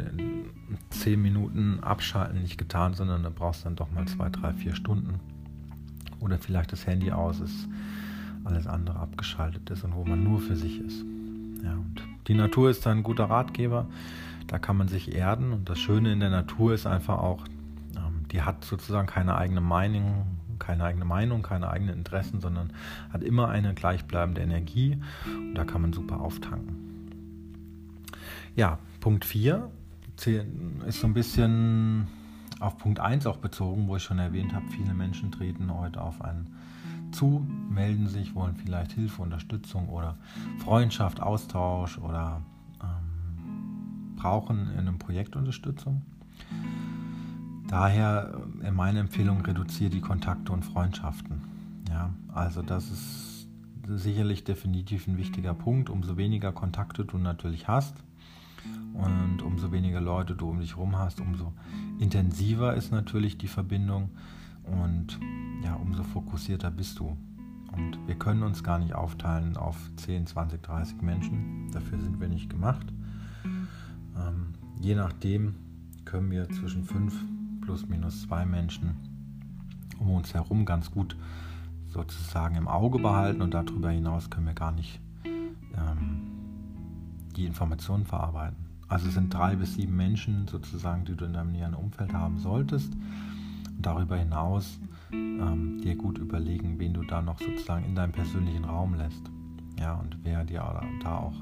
zehn 0.91 1.21
Minuten 1.23 1.81
abschalten 1.81 2.43
nicht 2.43 2.59
getan, 2.59 2.95
sondern 2.95 3.23
da 3.23 3.31
brauchst 3.31 3.61
du 3.61 3.65
dann 3.65 3.77
doch 3.77 3.91
mal 3.93 4.07
zwei, 4.07 4.29
drei, 4.29 4.53
vier 4.53 4.75
Stunden. 4.75 5.21
Oder 6.21 6.39
vielleicht 6.39 6.73
das 6.73 6.87
Handy 6.87 7.13
aus 7.13 7.41
ist, 7.41 7.69
alles 8.45 8.67
andere 8.67 8.99
abgeschaltet 8.99 9.69
ist 9.71 9.85
und 9.85 9.95
wo 9.95 10.05
man 10.05 10.25
nur 10.25 10.41
für 10.41 10.57
sich 10.57 10.81
ist. 10.81 11.05
Ja, 11.63 11.73
und 11.73 12.03
die 12.27 12.35
Natur 12.35 12.71
ist 12.71 12.87
ein 12.87 13.03
guter 13.03 13.25
Ratgeber. 13.25 13.87
Da 14.47 14.59
kann 14.59 14.77
man 14.77 14.89
sich 14.89 15.15
erden 15.15 15.53
und 15.53 15.69
das 15.69 15.79
Schöne 15.79 16.13
in 16.13 16.21
der 16.21 16.31
Natur 16.31 16.75
ist 16.75 16.87
einfach 16.87 17.19
auch, 17.19 17.45
ähm, 17.97 18.29
die 18.31 18.43
hat 18.43 18.65
sozusagen 18.65 19.07
keine 19.07 19.37
eigene 19.37 19.61
Meinung, 19.61 20.27
keine 20.59 20.85
eigene 20.85 21.05
Meinung, 21.05 21.43
keine 21.43 21.71
eigenen 21.71 21.95
Interessen, 21.95 22.41
sondern 22.41 22.73
hat 23.13 23.23
immer 23.23 23.49
eine 23.49 23.75
gleichbleibende 23.75 24.43
Energie 24.43 24.99
und 25.27 25.55
da 25.55 25.65
kann 25.65 25.83
man 25.83 25.93
super 25.93 26.21
auftanken. 26.21 26.77
Ja, 28.55 28.79
Punkt 29.01 29.25
4 29.25 29.71
ist 30.87 31.01
so 31.01 31.07
ein 31.07 31.15
bisschen 31.15 32.07
auf 32.61 32.79
Punkt 32.79 33.01
1 33.01 33.27
auch 33.27 33.39
bezogen, 33.39 33.89
wo 33.89 33.97
ich 33.97 34.03
schon 34.03 34.19
erwähnt 34.19 34.55
habe, 34.55 34.67
viele 34.69 34.95
Menschen 34.95 35.33
treten 35.33 35.73
heute 35.75 36.01
auf 36.01 36.23
einen 36.23 36.47
zu, 37.15 37.47
melden 37.71 38.09
sich, 38.09 38.35
wollen 38.35 38.57
vielleicht 38.57 38.93
Hilfe, 38.93 39.23
Unterstützung 39.23 39.89
oder 39.89 40.17
Freundschaft, 40.59 41.21
Austausch 41.21 41.99
oder 41.99 42.43
ähm, 42.83 44.17
brauchen 44.17 44.71
in 44.73 44.81
einem 44.81 44.99
Projekt 44.99 45.37
Unterstützung. 45.37 46.03
Daher 47.69 48.41
äh, 48.63 48.71
meine 48.71 49.01
Empfehlung, 49.01 49.41
reduziere 49.41 49.91
die 49.91 50.01
Kontakte 50.01 50.53
und 50.53 50.65
Freundschaften. 50.65 51.43
Ja, 51.89 52.11
also 52.33 52.63
das 52.63 52.91
ist 52.91 53.49
sicherlich 53.87 54.45
definitiv 54.45 55.07
ein 55.07 55.19
wichtiger 55.19 55.55
Punkt. 55.55 55.91
Umso 55.91 56.17
weniger 56.17 56.53
Kontakte 56.53 57.05
du 57.05 57.19
natürlich 57.19 57.69
hast 57.69 57.95
und 58.95 59.43
umso 59.43 59.73
weniger 59.73 60.01
Leute 60.01 60.35
du 60.35 60.49
um 60.49 60.61
dich 60.61 60.77
herum 60.77 60.97
hast, 60.97 61.21
umso 61.21 61.53
intensiver 61.99 62.75
ist 62.75 62.93
natürlich 62.93 63.37
die 63.37 63.49
Verbindung 63.49 64.11
und 64.65 65.19
ja, 65.63 65.75
umso 65.75 66.03
fokussierter 66.03 66.71
bist 66.71 66.99
du. 66.99 67.17
Und 67.73 67.99
wir 68.07 68.15
können 68.15 68.43
uns 68.43 68.63
gar 68.63 68.79
nicht 68.79 68.95
aufteilen 68.95 69.57
auf 69.57 69.77
10, 69.97 70.27
20, 70.27 70.63
30 70.63 71.03
Menschen. 71.03 71.71
Dafür 71.73 71.99
sind 71.99 72.21
wir 72.21 72.29
nicht 72.29 72.49
gemacht. 72.49 72.87
Ähm, 73.45 74.55
je 74.81 74.95
nachdem 74.95 75.57
können 76.05 76.31
wir 76.31 76.49
zwischen 76.51 76.85
5 76.85 77.15
plus 77.63 77.89
minus 77.89 78.23
2 78.23 78.47
Menschen 78.47 78.95
um 79.99 80.11
uns 80.11 80.35
herum 80.35 80.65
ganz 80.65 80.91
gut 80.91 81.17
sozusagen 81.89 82.57
im 82.57 82.69
Auge 82.69 82.99
behalten 82.99 83.41
und 83.41 83.55
darüber 83.55 83.91
hinaus 83.91 84.29
können 84.29 84.47
wir 84.47 84.55
gar 84.55 84.73
nicht 84.73 85.01
ähm, 85.25 86.23
die 87.37 87.47
Informationen 87.47 88.05
verarbeiten. 88.05 88.57
Also 88.89 89.09
es 89.09 89.15
sind 89.15 89.33
drei 89.33 89.57
bis 89.57 89.75
sieben 89.75 89.97
Menschen 89.97 90.47
sozusagen, 90.47 91.05
die 91.05 91.17
du 91.17 91.25
in 91.25 91.33
deinem 91.33 91.53
näheren 91.53 91.75
Umfeld 91.75 92.13
haben 92.13 92.39
solltest. 92.39 92.93
Darüber 93.85 94.17
hinaus 94.17 94.81
ähm, 95.13 95.79
dir 95.83 95.95
gut 95.95 96.17
überlegen, 96.17 96.79
wen 96.79 96.95
du 96.95 97.03
da 97.03 97.21
noch 97.21 97.39
sozusagen 97.39 97.85
in 97.85 97.95
deinem 97.95 98.13
persönlichen 98.13 98.65
Raum 98.65 98.95
lässt. 98.95 99.23
Ja, 99.79 99.95
und 99.97 100.17
wer 100.23 100.45
dir 100.45 100.65
da 101.03 101.19
auch 101.19 101.35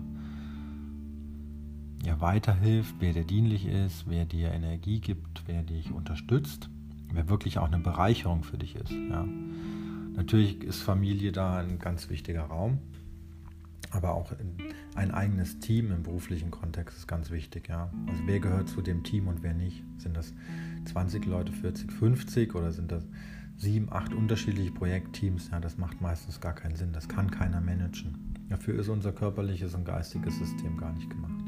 ja, 2.05 2.21
weiterhilft, 2.21 2.97
wer 2.99 3.13
dir 3.13 3.25
dienlich 3.25 3.67
ist, 3.67 4.09
wer 4.09 4.25
dir 4.25 4.51
Energie 4.51 4.99
gibt, 4.99 5.45
wer 5.47 5.63
dich 5.63 5.93
unterstützt, 5.93 6.69
wer 7.13 7.29
wirklich 7.29 7.59
auch 7.59 7.69
eine 7.69 7.79
Bereicherung 7.79 8.43
für 8.43 8.59
dich 8.59 8.75
ist. 8.75 8.91
Ja. 8.91 9.25
Natürlich 10.17 10.65
ist 10.65 10.83
Familie 10.83 11.31
da 11.31 11.59
ein 11.59 11.79
ganz 11.79 12.11
wichtiger 12.11 12.43
Raum, 12.43 12.79
aber 13.93 14.15
auch 14.15 14.33
ein 14.95 15.11
eigenes 15.11 15.59
Team 15.59 15.93
im 15.93 16.03
beruflichen 16.03 16.51
Kontext 16.51 16.97
ist 16.97 17.07
ganz 17.07 17.31
wichtig. 17.31 17.69
Ja. 17.69 17.93
Also 18.09 18.23
wer 18.27 18.41
gehört 18.41 18.69
zu 18.69 18.81
dem 18.81 19.05
Team 19.05 19.29
und 19.29 19.43
wer 19.43 19.53
nicht? 19.53 19.85
Sind 19.99 20.17
das 20.17 20.33
20 20.87 21.27
Leute, 21.27 21.53
40, 21.53 21.93
50 21.93 22.55
oder 22.55 22.73
sind 22.73 22.91
das 22.91 23.07
sieben, 23.59 23.93
acht 23.93 24.15
unterschiedliche 24.15 24.73
Projektteams? 24.73 25.51
Ja, 25.51 25.61
das 25.61 25.77
macht 25.77 26.01
meistens 26.01 26.41
gar 26.41 26.55
keinen 26.55 26.75
Sinn. 26.75 26.93
Das 26.93 27.07
kann 27.07 27.31
keiner 27.31 27.61
managen. 27.61 28.35
Dafür 28.49 28.79
ist 28.79 28.89
unser 28.89 29.13
körperliches 29.13 29.75
und 29.75 29.85
geistiges 29.85 30.39
System 30.39 30.79
gar 30.79 30.93
nicht 30.93 31.11
gemacht. 31.11 31.45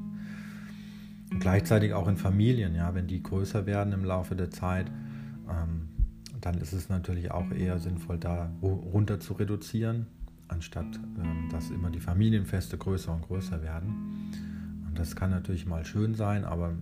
Und 1.30 1.40
gleichzeitig 1.40 1.94
auch 1.94 2.08
in 2.08 2.18
Familien, 2.18 2.74
ja, 2.74 2.94
wenn 2.94 3.06
die 3.06 3.22
größer 3.22 3.64
werden 3.64 3.92
im 3.94 4.04
Laufe 4.04 4.36
der 4.36 4.50
Zeit, 4.50 4.90
ähm, 5.48 5.88
dann 6.40 6.58
ist 6.58 6.74
es 6.74 6.90
natürlich 6.90 7.30
auch 7.30 7.50
eher 7.50 7.78
sinnvoll, 7.78 8.18
da 8.18 8.52
runter 8.60 9.18
zu 9.18 9.32
reduzieren, 9.32 10.06
anstatt 10.48 10.98
ähm, 11.18 11.48
dass 11.50 11.70
immer 11.70 11.90
die 11.90 12.00
Familienfeste 12.00 12.78
größer 12.78 13.12
und 13.12 13.22
größer 13.22 13.62
werden. 13.62 14.32
Und 14.86 14.98
das 14.98 15.16
kann 15.16 15.30
natürlich 15.30 15.66
mal 15.66 15.84
schön 15.84 16.14
sein, 16.14 16.44
aber 16.44 16.72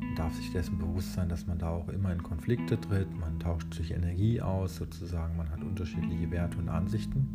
man 0.00 0.14
darf 0.16 0.34
sich 0.34 0.52
dessen 0.52 0.78
bewusst 0.78 1.14
sein, 1.14 1.28
dass 1.28 1.46
man 1.46 1.58
da 1.58 1.70
auch 1.70 1.88
immer 1.88 2.12
in 2.12 2.22
Konflikte 2.22 2.80
tritt, 2.80 3.08
man 3.18 3.38
tauscht 3.40 3.74
sich 3.74 3.90
Energie 3.90 4.40
aus, 4.40 4.76
sozusagen, 4.76 5.36
man 5.36 5.50
hat 5.50 5.62
unterschiedliche 5.62 6.30
Werte 6.30 6.58
und 6.58 6.68
Ansichten. 6.68 7.26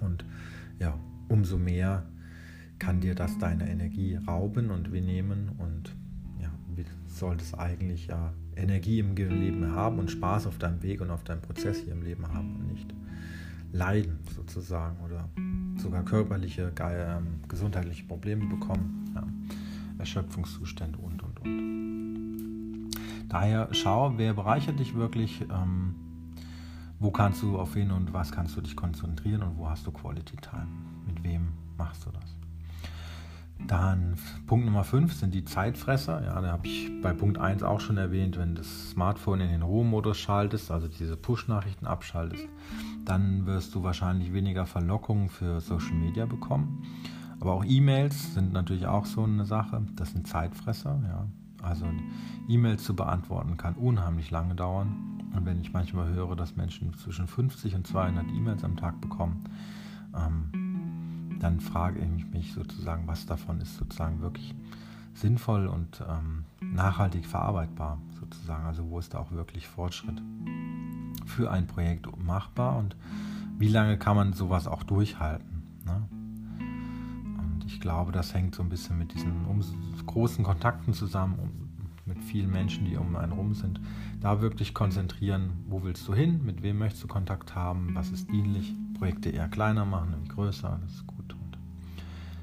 Und 0.00 0.24
ja, 0.78 0.98
umso 1.28 1.58
mehr 1.58 2.04
kann 2.78 3.00
dir 3.00 3.14
das 3.14 3.36
deine 3.38 3.68
Energie 3.68 4.16
rauben 4.16 4.70
und 4.70 4.92
wir 4.92 5.02
nehmen 5.02 5.50
und 5.58 5.94
ja, 6.40 6.50
wie 6.74 6.84
soll 7.06 7.36
das 7.36 7.54
eigentlich 7.54 8.06
ja 8.06 8.32
Energie 8.56 8.98
im 8.98 9.14
Leben 9.14 9.72
haben 9.72 9.98
und 9.98 10.10
Spaß 10.10 10.46
auf 10.46 10.58
deinem 10.58 10.82
Weg 10.82 11.00
und 11.00 11.10
auf 11.10 11.24
deinem 11.24 11.42
Prozess 11.42 11.78
hier 11.78 11.92
im 11.92 12.02
Leben 12.02 12.26
haben 12.28 12.56
und 12.56 12.72
nicht 12.72 12.94
leiden 13.72 14.18
sozusagen 14.34 14.96
oder 15.04 15.28
sogar 15.76 16.04
körperliche, 16.04 16.72
ähm, 16.80 17.40
gesundheitliche 17.48 18.04
Probleme 18.04 18.46
bekommen, 18.46 19.12
ja, 19.14 19.24
Erschöpfungszustände 19.98 20.98
und 20.98 21.22
und 21.22 21.40
und. 21.40 22.90
Daher 23.28 23.68
schau, 23.72 24.14
wer 24.16 24.34
bereichert 24.34 24.80
dich 24.80 24.94
wirklich, 24.94 25.42
ähm, 25.42 25.94
wo 26.98 27.10
kannst 27.10 27.42
du 27.42 27.58
auf 27.58 27.74
wen 27.76 27.90
und 27.92 28.12
was 28.12 28.32
kannst 28.32 28.56
du 28.56 28.60
dich 28.60 28.76
konzentrieren 28.76 29.42
und 29.42 29.56
wo 29.56 29.68
hast 29.68 29.86
du 29.86 29.92
Quality 29.92 30.36
Time, 30.36 30.66
mit 31.06 31.22
wem 31.22 31.48
machst 31.76 32.04
du 32.04 32.10
das. 32.10 32.39
Dann 33.66 34.14
Punkt 34.46 34.66
Nummer 34.66 34.84
5 34.84 35.12
sind 35.12 35.34
die 35.34 35.44
Zeitfresser. 35.44 36.24
Ja, 36.24 36.40
da 36.40 36.52
habe 36.52 36.66
ich 36.66 36.90
bei 37.02 37.12
Punkt 37.12 37.38
1 37.38 37.62
auch 37.62 37.80
schon 37.80 37.96
erwähnt, 37.96 38.36
wenn 38.38 38.54
das 38.54 38.90
Smartphone 38.90 39.40
in 39.40 39.50
den 39.50 39.62
Ruhemodus 39.62 40.18
schaltest, 40.18 40.70
also 40.70 40.88
diese 40.88 41.16
Push-Nachrichten 41.16 41.86
abschaltest, 41.86 42.48
dann 43.04 43.46
wirst 43.46 43.74
du 43.74 43.82
wahrscheinlich 43.82 44.32
weniger 44.32 44.66
Verlockungen 44.66 45.28
für 45.28 45.60
Social 45.60 45.94
Media 45.94 46.26
bekommen. 46.26 46.82
Aber 47.40 47.54
auch 47.54 47.64
E-Mails 47.64 48.34
sind 48.34 48.52
natürlich 48.52 48.86
auch 48.86 49.06
so 49.06 49.24
eine 49.24 49.44
Sache. 49.44 49.82
Das 49.96 50.12
sind 50.12 50.26
Zeitfresser. 50.26 51.00
Ja. 51.06 51.26
Also 51.62 51.86
E-Mails 52.48 52.84
zu 52.84 52.94
beantworten 52.94 53.56
kann 53.56 53.74
unheimlich 53.74 54.30
lange 54.30 54.54
dauern. 54.54 55.20
Und 55.34 55.46
wenn 55.46 55.60
ich 55.60 55.72
manchmal 55.72 56.08
höre, 56.08 56.36
dass 56.36 56.56
Menschen 56.56 56.92
zwischen 56.94 57.26
50 57.26 57.74
und 57.76 57.86
200 57.86 58.26
E-Mails 58.28 58.64
am 58.64 58.76
Tag 58.76 59.00
bekommen, 59.00 59.44
ähm, 60.14 60.69
dann 61.40 61.60
frage 61.60 62.00
ich 62.00 62.26
mich 62.26 62.52
sozusagen, 62.52 63.06
was 63.06 63.26
davon 63.26 63.60
ist 63.60 63.76
sozusagen 63.76 64.20
wirklich 64.20 64.54
sinnvoll 65.14 65.66
und 65.66 66.02
ähm, 66.08 66.44
nachhaltig 66.60 67.26
verarbeitbar 67.26 67.98
sozusagen. 68.20 68.64
Also 68.64 68.88
wo 68.88 68.98
ist 68.98 69.14
da 69.14 69.18
auch 69.18 69.32
wirklich 69.32 69.66
Fortschritt 69.66 70.22
für 71.26 71.50
ein 71.50 71.66
Projekt 71.66 72.06
machbar 72.22 72.76
und 72.78 72.96
wie 73.58 73.68
lange 73.68 73.98
kann 73.98 74.16
man 74.16 74.32
sowas 74.32 74.66
auch 74.66 74.82
durchhalten. 74.82 75.62
Ne? 75.84 76.08
Und 77.38 77.64
ich 77.66 77.80
glaube, 77.80 78.12
das 78.12 78.34
hängt 78.34 78.54
so 78.54 78.62
ein 78.62 78.68
bisschen 78.68 78.98
mit 78.98 79.14
diesen 79.14 79.44
großen 80.06 80.44
Kontakten 80.44 80.94
zusammen, 80.94 81.68
mit 82.06 82.22
vielen 82.24 82.50
Menschen, 82.50 82.86
die 82.86 82.96
um 82.96 83.16
einen 83.16 83.32
rum 83.32 83.54
sind. 83.54 83.80
Da 84.20 84.40
wirklich 84.40 84.74
konzentrieren, 84.74 85.64
wo 85.68 85.82
willst 85.82 86.06
du 86.08 86.14
hin, 86.14 86.44
mit 86.44 86.62
wem 86.62 86.78
möchtest 86.78 87.04
du 87.04 87.08
Kontakt 87.08 87.54
haben, 87.54 87.94
was 87.94 88.10
ist 88.10 88.30
dienlich. 88.30 88.74
Projekte 88.98 89.30
eher 89.30 89.48
kleiner 89.48 89.84
machen, 89.84 90.28
größer, 90.28 90.78
das 90.82 90.92
ist 90.92 91.06
gut 91.06 91.19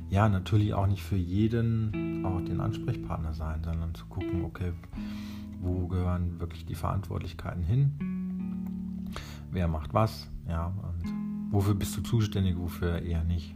ja, 0.10 0.30
natürlich 0.30 0.74
auch 0.74 0.88
nicht 0.88 1.04
für 1.04 1.18
jeden 1.18 2.26
auch 2.26 2.42
den 2.42 2.60
Ansprechpartner 2.60 3.34
sein, 3.34 3.64
sondern 3.64 3.94
zu 3.94 4.06
gucken, 4.06 4.44
okay, 4.46 4.72
wo 5.62 5.88
gehören 5.88 6.40
wirklich 6.40 6.66
die 6.66 6.76
Verantwortlichkeiten 6.76 7.64
hin? 7.64 9.10
Wer 9.52 9.68
macht 9.68 9.94
was? 9.94 10.30
Ja, 10.48 10.68
und 10.68 11.52
wofür 11.52 11.76
bist 11.76 11.98
du 11.98 12.02
zuständig, 12.02 12.58
wofür 12.58 13.02
eher 13.02 13.24
nicht? 13.24 13.56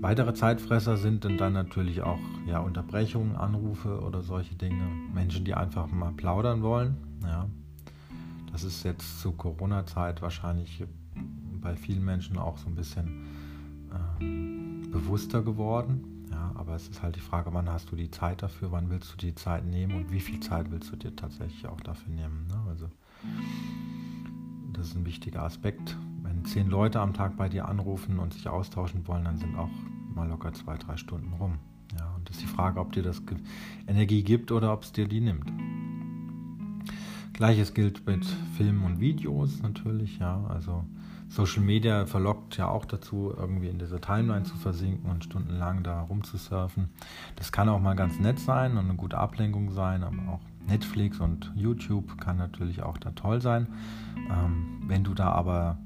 Weitere 0.00 0.32
Zeitfresser 0.32 0.96
sind 0.96 1.24
dann 1.24 1.52
natürlich 1.52 2.02
auch 2.02 2.18
ja, 2.46 2.58
Unterbrechungen, 2.60 3.36
Anrufe 3.36 4.00
oder 4.00 4.22
solche 4.22 4.54
Dinge. 4.54 4.82
Menschen, 5.14 5.44
die 5.44 5.54
einfach 5.54 5.88
mal 5.88 6.12
plaudern 6.12 6.62
wollen. 6.62 6.96
Ja. 7.22 7.46
Das 8.50 8.64
ist 8.64 8.82
jetzt 8.82 9.20
zur 9.20 9.36
Corona-Zeit 9.36 10.22
wahrscheinlich 10.22 10.84
bei 11.60 11.76
vielen 11.76 12.04
Menschen 12.04 12.38
auch 12.38 12.56
so 12.56 12.68
ein 12.68 12.74
bisschen 12.74 13.26
ähm, 14.20 14.59
bewusster 14.90 15.42
geworden. 15.42 16.26
Ja, 16.30 16.52
aber 16.54 16.74
es 16.74 16.88
ist 16.88 17.02
halt 17.02 17.16
die 17.16 17.20
Frage, 17.20 17.52
wann 17.52 17.68
hast 17.68 17.90
du 17.90 17.96
die 17.96 18.10
Zeit 18.10 18.42
dafür, 18.42 18.70
wann 18.70 18.90
willst 18.90 19.12
du 19.12 19.16
die 19.16 19.34
Zeit 19.34 19.64
nehmen 19.64 19.94
und 19.94 20.12
wie 20.12 20.20
viel 20.20 20.40
Zeit 20.40 20.70
willst 20.70 20.92
du 20.92 20.96
dir 20.96 21.14
tatsächlich 21.14 21.66
auch 21.66 21.80
dafür 21.80 22.12
nehmen. 22.12 22.46
Ne? 22.46 22.60
Also 22.68 22.88
das 24.72 24.88
ist 24.88 24.96
ein 24.96 25.06
wichtiger 25.06 25.42
Aspekt. 25.42 25.96
Wenn 26.22 26.44
zehn 26.44 26.68
Leute 26.68 27.00
am 27.00 27.14
Tag 27.14 27.36
bei 27.36 27.48
dir 27.48 27.68
anrufen 27.68 28.18
und 28.18 28.34
sich 28.34 28.48
austauschen 28.48 29.06
wollen, 29.08 29.24
dann 29.24 29.38
sind 29.38 29.56
auch 29.56 29.70
mal 30.14 30.28
locker 30.28 30.52
zwei, 30.52 30.76
drei 30.76 30.96
Stunden 30.96 31.32
rum. 31.34 31.58
Ja, 31.98 32.14
und 32.14 32.28
das 32.28 32.36
ist 32.36 32.42
die 32.42 32.48
Frage, 32.48 32.78
ob 32.78 32.92
dir 32.92 33.02
das 33.02 33.22
Energie 33.88 34.22
gibt 34.22 34.52
oder 34.52 34.72
ob 34.72 34.84
es 34.84 34.92
dir 34.92 35.08
die 35.08 35.20
nimmt. 35.20 35.52
Gleiches 37.32 37.74
gilt 37.74 38.06
mit 38.06 38.24
Filmen 38.56 38.84
und 38.84 39.00
Videos 39.00 39.60
natürlich, 39.62 40.18
ja, 40.18 40.44
also 40.44 40.84
Social 41.30 41.62
Media 41.62 42.06
verlockt 42.06 42.56
ja 42.56 42.66
auch 42.66 42.84
dazu, 42.84 43.32
irgendwie 43.36 43.68
in 43.68 43.78
dieser 43.78 44.00
Timeline 44.00 44.42
zu 44.42 44.56
versinken 44.56 45.08
und 45.08 45.22
stundenlang 45.22 45.84
da 45.84 46.02
rumzusurfen. 46.02 46.88
Das 47.36 47.52
kann 47.52 47.68
auch 47.68 47.80
mal 47.80 47.94
ganz 47.94 48.18
nett 48.18 48.40
sein 48.40 48.72
und 48.72 48.86
eine 48.86 48.94
gute 48.94 49.16
Ablenkung 49.16 49.70
sein, 49.70 50.02
aber 50.02 50.18
auch 50.28 50.40
Netflix 50.66 51.20
und 51.20 51.52
YouTube 51.54 52.20
kann 52.20 52.36
natürlich 52.36 52.82
auch 52.82 52.98
da 52.98 53.12
toll 53.12 53.40
sein. 53.40 53.68
Ähm, 54.28 54.82
wenn 54.86 55.04
du 55.04 55.14
da 55.14 55.30
aber 55.30 55.78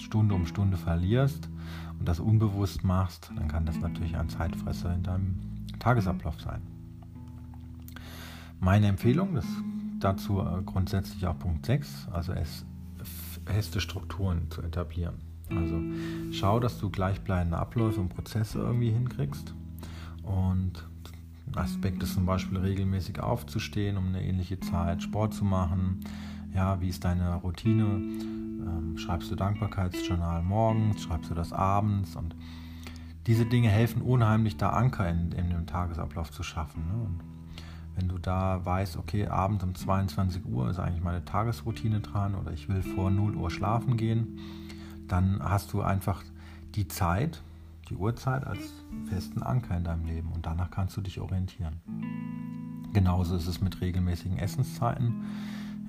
Stunde 0.00 0.34
um 0.34 0.46
Stunde 0.46 0.78
verlierst 0.78 1.50
und 1.98 2.08
das 2.08 2.18
unbewusst 2.18 2.82
machst, 2.82 3.30
dann 3.36 3.46
kann 3.46 3.66
das 3.66 3.78
natürlich 3.80 4.16
ein 4.16 4.30
Zeitfresser 4.30 4.94
in 4.94 5.02
deinem 5.02 5.38
Tagesablauf 5.78 6.40
sein. 6.40 6.62
Meine 8.58 8.86
Empfehlung, 8.86 9.34
das 9.34 9.46
dazu 10.00 10.40
äh, 10.40 10.62
grundsätzlich 10.64 11.26
auch 11.26 11.38
Punkt 11.38 11.66
6, 11.66 12.08
also 12.10 12.32
es 12.32 12.64
feste 13.48 13.80
Strukturen 13.80 14.50
zu 14.50 14.62
etablieren. 14.62 15.14
Also 15.50 15.80
schau, 16.30 16.60
dass 16.60 16.78
du 16.78 16.90
gleichbleibende 16.90 17.56
Abläufe 17.56 18.00
und 18.00 18.10
Prozesse 18.10 18.58
irgendwie 18.58 18.90
hinkriegst 18.90 19.54
und 20.22 20.86
Aspekt 21.54 22.02
ist 22.02 22.14
zum 22.14 22.26
Beispiel 22.26 22.58
regelmäßig 22.58 23.20
aufzustehen, 23.20 23.96
um 23.96 24.08
eine 24.08 24.22
ähnliche 24.22 24.60
Zeit 24.60 25.02
Sport 25.02 25.32
zu 25.32 25.44
machen. 25.44 26.00
Ja, 26.54 26.80
wie 26.80 26.88
ist 26.88 27.04
deine 27.04 27.36
Routine? 27.36 27.84
Ähm, 27.84 28.98
schreibst 28.98 29.30
du 29.30 29.34
Dankbarkeitsjournal 29.34 30.42
morgens, 30.42 31.02
schreibst 31.02 31.30
du 31.30 31.34
das 31.34 31.52
abends 31.52 32.16
und 32.16 32.36
diese 33.26 33.46
Dinge 33.46 33.68
helfen 33.68 34.02
unheimlich, 34.02 34.56
da 34.56 34.70
Anker 34.70 35.08
in, 35.08 35.32
in 35.32 35.50
dem 35.50 35.66
Tagesablauf 35.66 36.30
zu 36.30 36.42
schaffen. 36.42 36.82
Ne? 36.86 37.37
Wenn 37.98 38.08
du 38.08 38.18
da 38.18 38.64
weißt, 38.64 38.96
okay, 38.96 39.26
abends 39.26 39.64
um 39.64 39.74
22 39.74 40.44
Uhr 40.44 40.70
ist 40.70 40.78
eigentlich 40.78 41.02
meine 41.02 41.24
Tagesroutine 41.24 41.98
dran 41.98 42.36
oder 42.36 42.52
ich 42.52 42.68
will 42.68 42.80
vor 42.80 43.10
0 43.10 43.34
Uhr 43.34 43.50
schlafen 43.50 43.96
gehen, 43.96 44.38
dann 45.08 45.42
hast 45.42 45.72
du 45.72 45.82
einfach 45.82 46.22
die 46.76 46.86
Zeit, 46.86 47.42
die 47.88 47.96
Uhrzeit 47.96 48.46
als 48.46 48.60
festen 49.06 49.42
Anker 49.42 49.76
in 49.76 49.82
deinem 49.82 50.06
Leben 50.06 50.30
und 50.30 50.46
danach 50.46 50.70
kannst 50.70 50.96
du 50.96 51.00
dich 51.00 51.20
orientieren. 51.20 51.80
Genauso 52.92 53.34
ist 53.34 53.48
es 53.48 53.60
mit 53.60 53.80
regelmäßigen 53.80 54.38
Essenszeiten. 54.38 55.24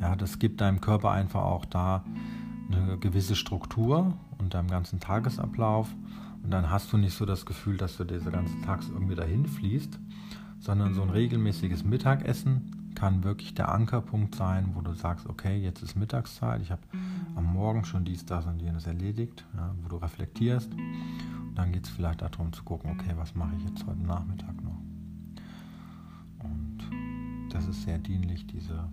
Ja, 0.01 0.15
das 0.15 0.39
gibt 0.39 0.61
deinem 0.61 0.81
Körper 0.81 1.11
einfach 1.11 1.43
auch 1.43 1.65
da 1.65 2.03
eine 2.71 2.97
gewisse 2.97 3.35
Struktur 3.35 4.17
und 4.39 4.55
deinem 4.55 4.69
ganzen 4.69 4.99
Tagesablauf. 4.99 5.87
Und 6.43 6.49
dann 6.49 6.71
hast 6.71 6.91
du 6.91 6.97
nicht 6.97 7.15
so 7.15 7.27
das 7.27 7.45
Gefühl, 7.45 7.77
dass 7.77 7.97
du 7.97 8.03
diese 8.03 8.31
ganzen 8.31 8.63
Tags 8.63 8.89
irgendwie 8.89 9.15
dahin 9.15 9.45
fließt, 9.45 9.99
sondern 10.59 10.93
so 10.93 11.01
ein 11.01 11.09
regelmäßiges 11.09 11.83
Mittagessen 11.83 12.93
kann 12.95 13.23
wirklich 13.23 13.53
der 13.53 13.69
Ankerpunkt 13.69 14.35
sein, 14.35 14.71
wo 14.73 14.81
du 14.81 14.93
sagst, 14.93 15.27
okay, 15.27 15.57
jetzt 15.57 15.81
ist 15.81 15.95
Mittagszeit, 15.95 16.61
ich 16.61 16.71
habe 16.71 16.81
am 17.35 17.45
Morgen 17.45 17.85
schon 17.85 18.03
dies, 18.03 18.25
das 18.25 18.45
und 18.45 18.59
jenes 18.59 18.85
erledigt, 18.87 19.45
ja, 19.55 19.73
wo 19.81 19.89
du 19.89 19.97
reflektierst. 19.97 20.71
Und 20.73 21.55
dann 21.55 21.71
geht 21.71 21.85
es 21.85 21.89
vielleicht 21.89 22.21
darum 22.21 22.51
zu 22.51 22.63
gucken, 22.63 22.91
okay, 22.91 23.13
was 23.15 23.35
mache 23.35 23.55
ich 23.57 23.63
jetzt 23.69 23.85
heute 23.85 24.01
Nachmittag 24.01 24.61
noch? 24.61 24.79
Und 26.43 26.79
das 27.51 27.67
ist 27.67 27.83
sehr 27.83 27.97
dienlich, 27.97 28.45
diese 28.47 28.89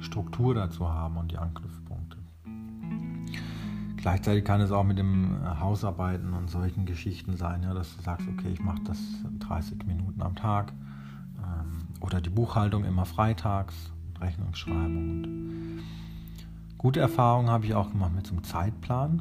Struktur 0.00 0.54
dazu 0.54 0.88
haben 0.88 1.16
und 1.16 1.30
die 1.30 1.38
Anknüpfpunkte. 1.38 1.87
Gleichzeitig 4.08 4.42
kann 4.46 4.62
es 4.62 4.72
auch 4.72 4.84
mit 4.84 4.96
dem 4.96 5.36
Hausarbeiten 5.60 6.32
und 6.32 6.48
solchen 6.48 6.86
Geschichten 6.86 7.36
sein, 7.36 7.62
ja, 7.62 7.74
dass 7.74 7.94
du 7.94 8.02
sagst, 8.02 8.26
okay, 8.26 8.50
ich 8.50 8.58
mache 8.58 8.80
das 8.86 8.96
30 9.40 9.84
Minuten 9.86 10.22
am 10.22 10.34
Tag 10.34 10.72
ähm, 11.36 11.88
oder 12.00 12.22
die 12.22 12.30
Buchhaltung 12.30 12.86
immer 12.86 13.04
freitags, 13.04 13.74
Rechnungsschreibung. 14.18 14.96
Und 14.96 15.82
gute 16.78 17.00
Erfahrungen 17.00 17.50
habe 17.50 17.66
ich 17.66 17.74
auch 17.74 17.90
gemacht 17.90 18.14
mit 18.14 18.26
so 18.26 18.32
einem 18.32 18.44
Zeitplan, 18.44 19.20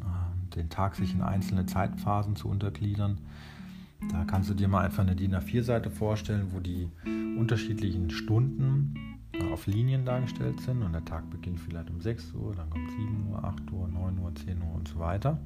äh, 0.00 0.54
den 0.54 0.70
Tag 0.70 0.94
sich 0.94 1.12
in 1.12 1.20
einzelne 1.20 1.66
Zeitphasen 1.66 2.34
zu 2.34 2.48
untergliedern. 2.48 3.18
Da 4.10 4.24
kannst 4.24 4.48
du 4.48 4.54
dir 4.54 4.66
mal 4.66 4.82
einfach 4.82 5.02
eine 5.02 5.14
DIN 5.14 5.34
A4-Seite 5.34 5.90
vorstellen, 5.90 6.52
wo 6.52 6.60
die 6.60 6.88
unterschiedlichen 7.36 8.08
Stunden 8.08 8.94
auf 9.52 9.66
Linien 9.66 10.04
dargestellt 10.04 10.60
sind 10.60 10.82
und 10.82 10.92
der 10.92 11.04
Tag 11.04 11.28
beginnt 11.30 11.60
vielleicht 11.60 11.90
um 11.90 12.00
6 12.00 12.32
Uhr, 12.34 12.54
dann 12.54 12.68
kommt 12.70 12.90
7 12.90 13.28
Uhr, 13.30 13.44
8 13.44 13.70
Uhr, 13.72 13.88
9 13.88 14.18
Uhr, 14.18 14.34
10 14.34 14.62
Uhr 14.62 14.74
und 14.74 14.88
so 14.88 14.98
weiter. 14.98 15.38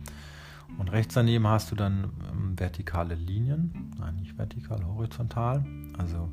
Und 0.79 0.91
rechts 0.91 1.15
daneben 1.15 1.47
hast 1.47 1.71
du 1.71 1.77
dann 1.77 2.11
ähm, 2.33 2.59
vertikale 2.59 3.15
Linien, 3.15 3.93
nein, 3.99 4.17
nicht 4.17 4.37
vertikal, 4.37 4.85
horizontal, 4.85 5.65
also 5.97 6.29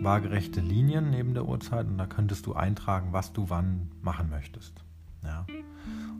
waagerechte 0.00 0.60
Linien 0.60 1.10
neben 1.10 1.34
der 1.34 1.46
Uhrzeit 1.46 1.86
und 1.86 1.98
da 1.98 2.06
könntest 2.06 2.46
du 2.46 2.54
eintragen, 2.54 3.12
was 3.12 3.32
du 3.32 3.50
wann 3.50 3.90
machen 4.02 4.30
möchtest. 4.30 4.84
Ja. 5.24 5.46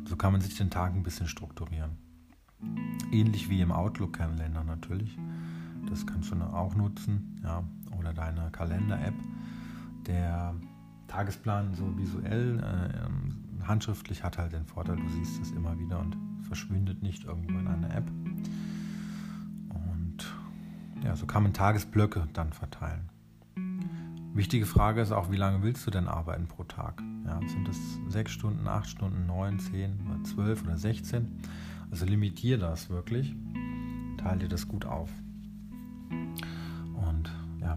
So 0.06 0.16
kann 0.16 0.32
man 0.32 0.40
sich 0.40 0.56
den 0.56 0.70
Tag 0.70 0.92
ein 0.92 1.02
bisschen 1.02 1.28
strukturieren. 1.28 1.92
Ähnlich 3.12 3.48
wie 3.48 3.60
im 3.60 3.70
Outlook-Kalender 3.70 4.64
natürlich. 4.64 5.16
Das 5.88 6.06
kannst 6.06 6.32
du 6.32 6.36
auch 6.42 6.74
nutzen, 6.74 7.40
ja, 7.44 7.62
oder 7.98 8.12
deine 8.12 8.50
Kalender-App 8.50 9.14
der 10.06 10.54
Tagesplan 11.08 11.74
so 11.74 11.96
visuell, 11.96 12.58
äh, 12.58 13.66
handschriftlich 13.66 14.22
hat 14.22 14.38
halt 14.38 14.52
den 14.52 14.64
Vorteil, 14.64 14.96
du 14.96 15.08
siehst 15.08 15.40
es 15.40 15.50
immer 15.52 15.78
wieder 15.78 15.98
und 15.98 16.16
verschwindet 16.42 17.02
nicht 17.02 17.24
irgendwo 17.24 17.58
in 17.58 17.66
einer 17.66 17.94
App. 17.94 18.10
Und 19.70 20.24
ja, 21.02 21.16
so 21.16 21.26
kann 21.26 21.42
man 21.42 21.52
Tagesblöcke 21.52 22.28
dann 22.32 22.52
verteilen. 22.52 23.08
Wichtige 24.34 24.66
Frage 24.66 25.00
ist 25.00 25.12
auch, 25.12 25.30
wie 25.30 25.36
lange 25.36 25.62
willst 25.62 25.86
du 25.86 25.90
denn 25.90 26.08
arbeiten 26.08 26.46
pro 26.46 26.64
Tag? 26.64 27.02
Ja, 27.24 27.40
sind 27.48 27.66
es 27.68 27.98
sechs 28.08 28.32
Stunden, 28.32 28.68
acht 28.68 28.88
Stunden, 28.88 29.26
neun, 29.26 29.58
zehn 29.58 29.98
oder 30.06 30.22
zwölf 30.24 30.62
oder 30.62 30.76
sechzehn? 30.76 31.38
Also 31.90 32.04
limitier 32.04 32.58
das 32.58 32.90
wirklich, 32.90 33.34
teile 34.18 34.40
dir 34.40 34.48
das 34.48 34.68
gut 34.68 34.84
auf 34.84 35.10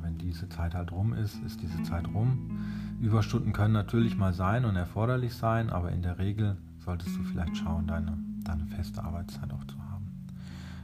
wenn 0.01 0.17
diese 0.17 0.49
Zeit 0.49 0.73
halt 0.73 0.91
rum 0.91 1.13
ist, 1.13 1.41
ist 1.43 1.61
diese 1.61 1.81
Zeit 1.83 2.07
rum. 2.13 2.59
Überstunden 3.01 3.53
können 3.53 3.73
natürlich 3.73 4.17
mal 4.17 4.33
sein 4.33 4.65
und 4.65 4.75
erforderlich 4.75 5.33
sein, 5.33 5.69
aber 5.69 5.91
in 5.91 6.01
der 6.01 6.19
Regel 6.19 6.57
solltest 6.83 7.15
du 7.15 7.23
vielleicht 7.23 7.57
schauen, 7.57 7.87
deine, 7.87 8.17
deine 8.43 8.65
feste 8.65 9.03
Arbeitszeit 9.03 9.51
auch 9.51 9.63
zu 9.65 9.77
haben. 9.77 10.07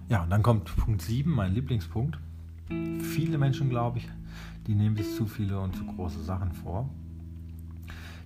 Ja, 0.08 0.24
und 0.24 0.30
dann 0.30 0.44
kommt 0.44 0.76
Punkt 0.76 1.02
7, 1.02 1.32
mein 1.32 1.54
Lieblingspunkt. 1.54 2.18
Viele 3.02 3.38
Menschen, 3.38 3.70
glaube 3.70 4.00
ich, 4.00 4.10
die 4.68 4.76
nehmen 4.76 4.96
sich 4.96 5.14
zu 5.16 5.26
viele 5.26 5.60
und 5.60 5.76
zu 5.76 5.86
große 5.86 6.24
Sachen 6.24 6.54
vor. 6.54 6.90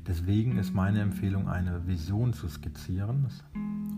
Deswegen 0.07 0.57
ist 0.57 0.73
meine 0.73 1.01
Empfehlung, 1.01 1.47
eine 1.47 1.85
Vision 1.87 2.33
zu 2.33 2.47
skizzieren 2.47 3.27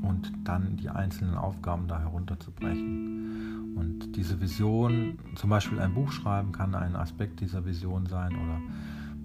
und 0.01 0.31
dann 0.43 0.77
die 0.77 0.89
einzelnen 0.89 1.35
Aufgaben 1.35 1.87
da 1.87 1.99
herunterzubrechen. 1.99 3.75
Und 3.75 4.15
diese 4.15 4.41
Vision, 4.41 5.17
zum 5.35 5.49
Beispiel 5.49 5.79
ein 5.79 5.93
Buch 5.93 6.11
schreiben, 6.11 6.51
kann 6.51 6.75
ein 6.75 6.95
Aspekt 6.95 7.39
dieser 7.39 7.65
Vision 7.65 8.05
sein 8.05 8.33
oder 8.33 8.59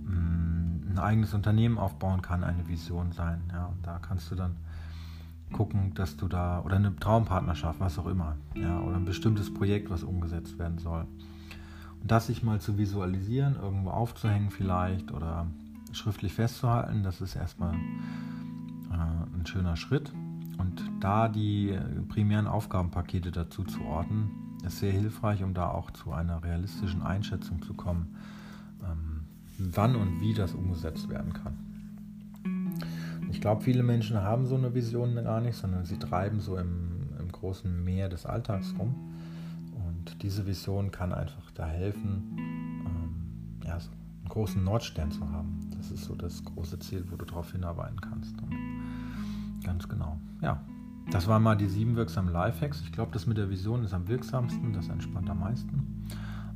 mh, 0.05 0.21
mm, 0.21 0.93
ein 0.93 0.99
eigenes 0.99 1.35
Unternehmen 1.35 1.79
aufbauen 1.79 2.23
kann 2.23 2.45
eine 2.45 2.69
Vision 2.69 3.13
sein. 3.13 3.43
Ja, 3.53 3.67
und 3.67 3.87
da 3.87 3.99
kannst 3.99 4.31
du 4.31 4.35
dann 4.35 4.57
gucken, 5.53 5.95
dass 5.95 6.17
du 6.17 6.29
da, 6.29 6.61
oder 6.61 6.77
eine 6.77 6.95
Traumpartnerschaft, 6.97 7.81
was 7.81 7.99
auch 7.99 8.07
immer, 8.07 8.37
ja, 8.55 8.81
oder 8.81 8.97
ein 8.97 9.05
bestimmtes 9.05 9.53
Projekt, 9.53 9.91
was 9.91 10.03
umgesetzt 10.03 10.59
werden 10.59 10.79
soll. 10.79 11.07
Und 12.01 12.11
das 12.11 12.27
sich 12.27 12.43
mal 12.43 12.61
zu 12.61 12.79
visualisieren, 12.79 13.57
irgendwo 13.57 13.91
aufzuhängen 13.91 14.51
vielleicht 14.51 15.13
oder 15.13 15.47
schriftlich 15.93 16.35
festzuhalten, 16.35 17.03
das 17.03 17.21
ist 17.21 17.37
erstmal 17.37 17.75
äh, 17.75 19.39
ein 19.39 19.47
schöner 19.47 19.77
Schritt. 19.77 20.13
Und 20.59 20.83
da 21.01 21.29
die 21.29 21.79
primären 22.09 22.47
Aufgabenpakete 22.47 23.31
dazu 23.31 23.65
zu 23.65 23.83
ordnen, 23.83 24.31
ist 24.65 24.79
sehr 24.79 24.93
hilfreich, 24.93 25.43
um 25.43 25.55
da 25.55 25.71
auch 25.71 25.91
zu 25.91 26.13
einer 26.13 26.43
realistischen 26.43 27.03
Einschätzung 27.03 27.63
zu 27.63 27.75
kommen, 27.75 28.17
ähm, 28.83 29.25
wann 29.59 29.97
und 29.97 30.21
wie 30.21 30.35
das 30.35 30.55
umgesetzt 30.55 31.09
werden 31.09 31.33
kann. 31.33 31.57
Ich 33.31 33.41
glaube, 33.41 33.63
viele 33.63 33.83
Menschen 33.83 34.17
haben 34.23 34.47
so 34.47 34.57
eine 34.57 34.75
Vision 34.75 35.15
gar 35.15 35.41
nicht, 35.41 35.57
sondern 35.57 35.85
sie 35.85 35.99
treiben 35.99 36.41
so 36.41 36.57
im, 36.57 37.11
im 37.19 37.31
großen 37.31 37.85
Meer 37.85 38.09
des 38.09 38.25
Alltags 38.25 38.75
rum. 38.79 38.95
Und 39.75 40.23
diese 40.23 40.47
Vision 40.47 40.91
kann 40.91 41.13
einfach 41.13 41.51
da 41.53 41.67
helfen, 41.67 42.37
ähm, 42.39 43.61
ja, 43.65 43.79
so 43.79 43.91
einen 43.91 44.29
großen 44.29 44.63
Nordstern 44.63 45.11
zu 45.11 45.29
haben. 45.31 45.61
Das 45.77 45.91
ist 45.91 46.05
so 46.05 46.15
das 46.15 46.45
große 46.45 46.79
Ziel, 46.79 47.05
wo 47.11 47.17
du 47.17 47.25
darauf 47.25 47.53
hinarbeiten 47.53 48.01
kannst. 48.01 48.41
Und 48.43 48.55
Ganz 49.67 49.89
genau. 49.89 50.17
Ja, 50.41 50.61
das 51.11 51.27
waren 51.27 51.43
mal 51.43 51.57
die 51.57 51.67
sieben 51.67 51.97
wirksamen 51.97 52.33
Lifehacks. 52.33 52.81
Ich 52.83 52.93
glaube, 52.93 53.11
das 53.13 53.27
mit 53.27 53.37
der 53.37 53.51
Vision 53.51 53.83
ist 53.83 53.93
am 53.93 54.07
wirksamsten, 54.07 54.73
das 54.73 54.89
entspannt 54.89 55.29
am 55.29 55.41
meisten. 55.41 56.07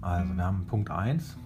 Also, 0.01 0.33
wir 0.33 0.45
haben 0.45 0.65
Punkt 0.67 0.93
1, 0.93 1.37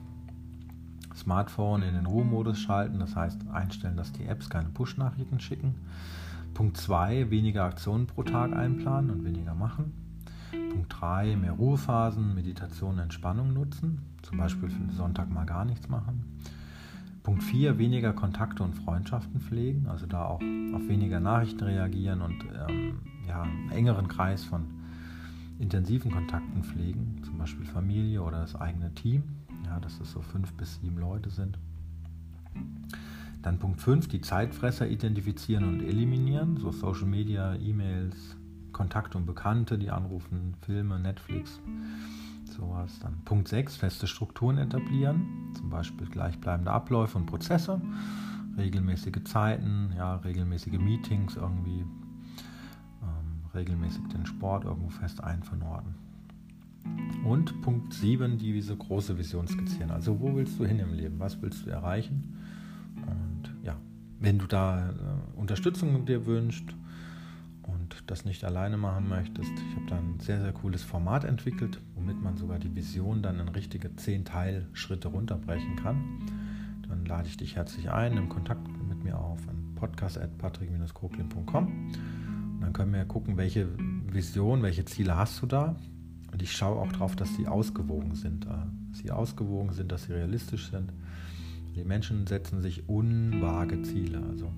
Smartphone 1.16 1.82
in 1.82 1.94
den 1.94 2.04
Ruhemodus 2.04 2.58
schalten, 2.58 2.98
das 2.98 3.16
heißt 3.16 3.48
einstellen, 3.50 3.96
dass 3.96 4.12
die 4.12 4.26
Apps 4.26 4.50
keine 4.50 4.68
Push-Nachrichten 4.68 5.40
schicken. 5.40 5.74
Punkt 6.52 6.76
2, 6.76 7.30
weniger 7.30 7.64
Aktionen 7.64 8.06
pro 8.06 8.24
Tag 8.24 8.54
einplanen 8.54 9.10
und 9.10 9.24
weniger 9.24 9.54
machen. 9.54 9.94
Punkt 10.70 10.94
3, 11.00 11.36
mehr 11.36 11.52
Ruhephasen, 11.52 12.34
Meditation, 12.34 12.98
Entspannung 12.98 13.54
nutzen, 13.54 14.02
zum 14.22 14.36
Beispiel 14.36 14.68
für 14.68 14.92
Sonntag 14.92 15.30
mal 15.30 15.46
gar 15.46 15.64
nichts 15.64 15.88
machen. 15.88 16.24
Punkt 17.24 17.42
4, 17.42 17.78
weniger 17.78 18.12
Kontakte 18.12 18.62
und 18.62 18.74
Freundschaften 18.74 19.40
pflegen, 19.40 19.86
also 19.88 20.04
da 20.04 20.26
auch 20.26 20.42
auf 20.74 20.88
weniger 20.88 21.20
Nachrichten 21.20 21.64
reagieren 21.64 22.20
und 22.20 22.44
ähm, 22.68 22.98
ja, 23.26 23.42
einen 23.42 23.70
engeren 23.70 24.08
Kreis 24.08 24.44
von 24.44 24.66
intensiven 25.58 26.12
Kontakten 26.12 26.62
pflegen, 26.62 27.22
zum 27.24 27.38
Beispiel 27.38 27.64
Familie 27.64 28.22
oder 28.22 28.40
das 28.40 28.54
eigene 28.54 28.94
Team, 28.94 29.22
ja, 29.64 29.80
dass 29.80 30.00
es 30.00 30.12
so 30.12 30.20
fünf 30.20 30.52
bis 30.52 30.78
sieben 30.82 30.98
Leute 30.98 31.30
sind. 31.30 31.58
Dann 33.40 33.58
Punkt 33.58 33.80
5, 33.80 34.06
die 34.08 34.20
Zeitfresser 34.20 34.86
identifizieren 34.86 35.64
und 35.64 35.80
eliminieren, 35.80 36.58
so 36.58 36.72
Social 36.72 37.06
Media, 37.06 37.54
E-Mails, 37.54 38.36
Kontakte 38.72 39.16
und 39.16 39.24
Bekannte, 39.24 39.78
die 39.78 39.90
anrufen, 39.90 40.56
Filme, 40.60 40.98
Netflix 40.98 41.58
sowas. 42.54 42.98
Dann 43.00 43.22
Punkt 43.24 43.48
6, 43.48 43.76
feste 43.76 44.06
Strukturen 44.06 44.58
etablieren, 44.58 45.52
zum 45.54 45.70
Beispiel 45.70 46.06
gleichbleibende 46.06 46.70
Abläufe 46.70 47.18
und 47.18 47.26
Prozesse, 47.26 47.80
regelmäßige 48.56 49.24
Zeiten, 49.24 49.92
ja, 49.96 50.16
regelmäßige 50.16 50.78
Meetings 50.78 51.36
irgendwie, 51.36 51.80
ähm, 53.02 53.44
regelmäßig 53.54 54.06
den 54.08 54.26
Sport 54.26 54.64
irgendwo 54.64 54.88
fest 54.90 55.22
einvernorden. 55.22 55.94
Und 57.24 57.62
Punkt 57.62 57.94
7, 57.94 58.38
diese 58.38 58.76
große 58.76 59.16
Vision 59.18 59.48
skizzieren. 59.48 59.90
Also 59.90 60.20
wo 60.20 60.34
willst 60.36 60.58
du 60.58 60.66
hin 60.66 60.78
im 60.78 60.92
Leben? 60.92 61.18
Was 61.18 61.40
willst 61.40 61.64
du 61.64 61.70
erreichen? 61.70 62.38
Und 63.06 63.54
ja, 63.62 63.76
wenn 64.20 64.38
du 64.38 64.46
da 64.46 64.90
äh, 64.90 64.92
Unterstützung 65.38 66.04
dir 66.04 66.26
wünschst 66.26 66.74
das 68.06 68.24
nicht 68.24 68.44
alleine 68.44 68.76
machen 68.76 69.08
möchtest, 69.08 69.50
ich 69.50 69.76
habe 69.76 69.86
da 69.88 69.96
ein 69.96 70.20
sehr, 70.20 70.40
sehr 70.40 70.52
cooles 70.52 70.82
Format 70.82 71.24
entwickelt, 71.24 71.80
womit 71.94 72.22
man 72.22 72.36
sogar 72.36 72.58
die 72.58 72.74
Vision 72.74 73.22
dann 73.22 73.40
in 73.40 73.48
richtige 73.48 73.96
10 73.96 74.24
Teilschritte 74.24 75.08
runterbrechen 75.08 75.76
kann. 75.76 76.26
Dann 76.88 77.04
lade 77.06 77.28
ich 77.28 77.36
dich 77.36 77.56
herzlich 77.56 77.90
ein, 77.90 78.14
nimm 78.14 78.28
Kontakt 78.28 78.68
mit 78.88 79.02
mir 79.02 79.18
auf 79.18 79.40
an 79.48 79.74
podcast.patrick-koklin.com. 79.74 81.90
Dann 82.60 82.72
können 82.72 82.92
wir 82.92 83.04
gucken, 83.04 83.36
welche 83.36 83.68
Vision, 84.12 84.62
welche 84.62 84.84
Ziele 84.84 85.16
hast 85.16 85.42
du 85.42 85.46
da 85.46 85.76
und 86.32 86.42
ich 86.42 86.52
schaue 86.52 86.80
auch 86.80 86.92
darauf, 86.92 87.16
dass 87.16 87.34
sie 87.36 87.46
ausgewogen 87.46 88.14
sind. 88.14 88.46
Äh, 88.46 88.50
dass 88.94 89.02
sie 89.02 89.10
ausgewogen 89.10 89.72
sind, 89.72 89.90
dass 89.90 90.04
sie 90.04 90.12
realistisch 90.12 90.70
sind. 90.70 90.92
Die 91.74 91.82
Menschen 91.82 92.28
setzen 92.28 92.62
sich 92.62 92.88
unvage 92.88 93.82
Ziele. 93.82 94.22
Also 94.30 94.52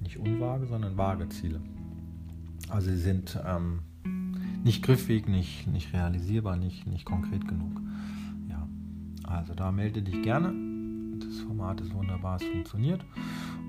nicht 0.00 0.18
unvage, 0.18 0.66
sondern 0.66 0.96
vage 0.96 1.28
Ziele. 1.28 1.60
Also 2.68 2.90
sie 2.90 2.98
sind 2.98 3.38
ähm, 3.44 3.80
nicht 4.62 4.82
griffig, 4.82 5.28
nicht, 5.28 5.66
nicht 5.66 5.92
realisierbar, 5.92 6.56
nicht, 6.56 6.86
nicht 6.86 7.04
konkret 7.04 7.46
genug. 7.48 7.80
Ja, 8.48 8.68
also 9.24 9.54
da 9.54 9.72
melde 9.72 10.02
dich 10.02 10.22
gerne. 10.22 10.52
Das 11.18 11.40
Format 11.40 11.80
ist 11.80 11.92
wunderbar, 11.94 12.36
es 12.36 12.44
funktioniert. 12.44 13.04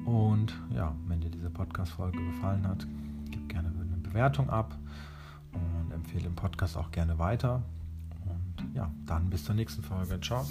Und 0.06 0.54
ja, 0.76 0.96
wenn 1.08 1.22
dir 1.22 1.30
diese 1.30 1.50
Podcast-Folge 1.50 2.18
gefallen 2.26 2.68
hat, 2.68 2.86
gib 3.30 3.50
gerne 3.50 3.70
eine 3.70 3.98
Bewertung 3.98 4.50
ab 4.50 4.78
empfehle 6.12 6.24
den 6.24 6.36
Podcast 6.36 6.78
auch 6.78 6.92
gerne 6.92 7.18
weiter. 7.20 7.62
Und 8.26 8.76
ja, 8.76 8.92
dann 9.06 9.30
bis 9.30 9.46
zur 9.46 9.56
nächsten 9.56 9.82
Folge. 9.82 10.20
Ciao. 10.20 10.46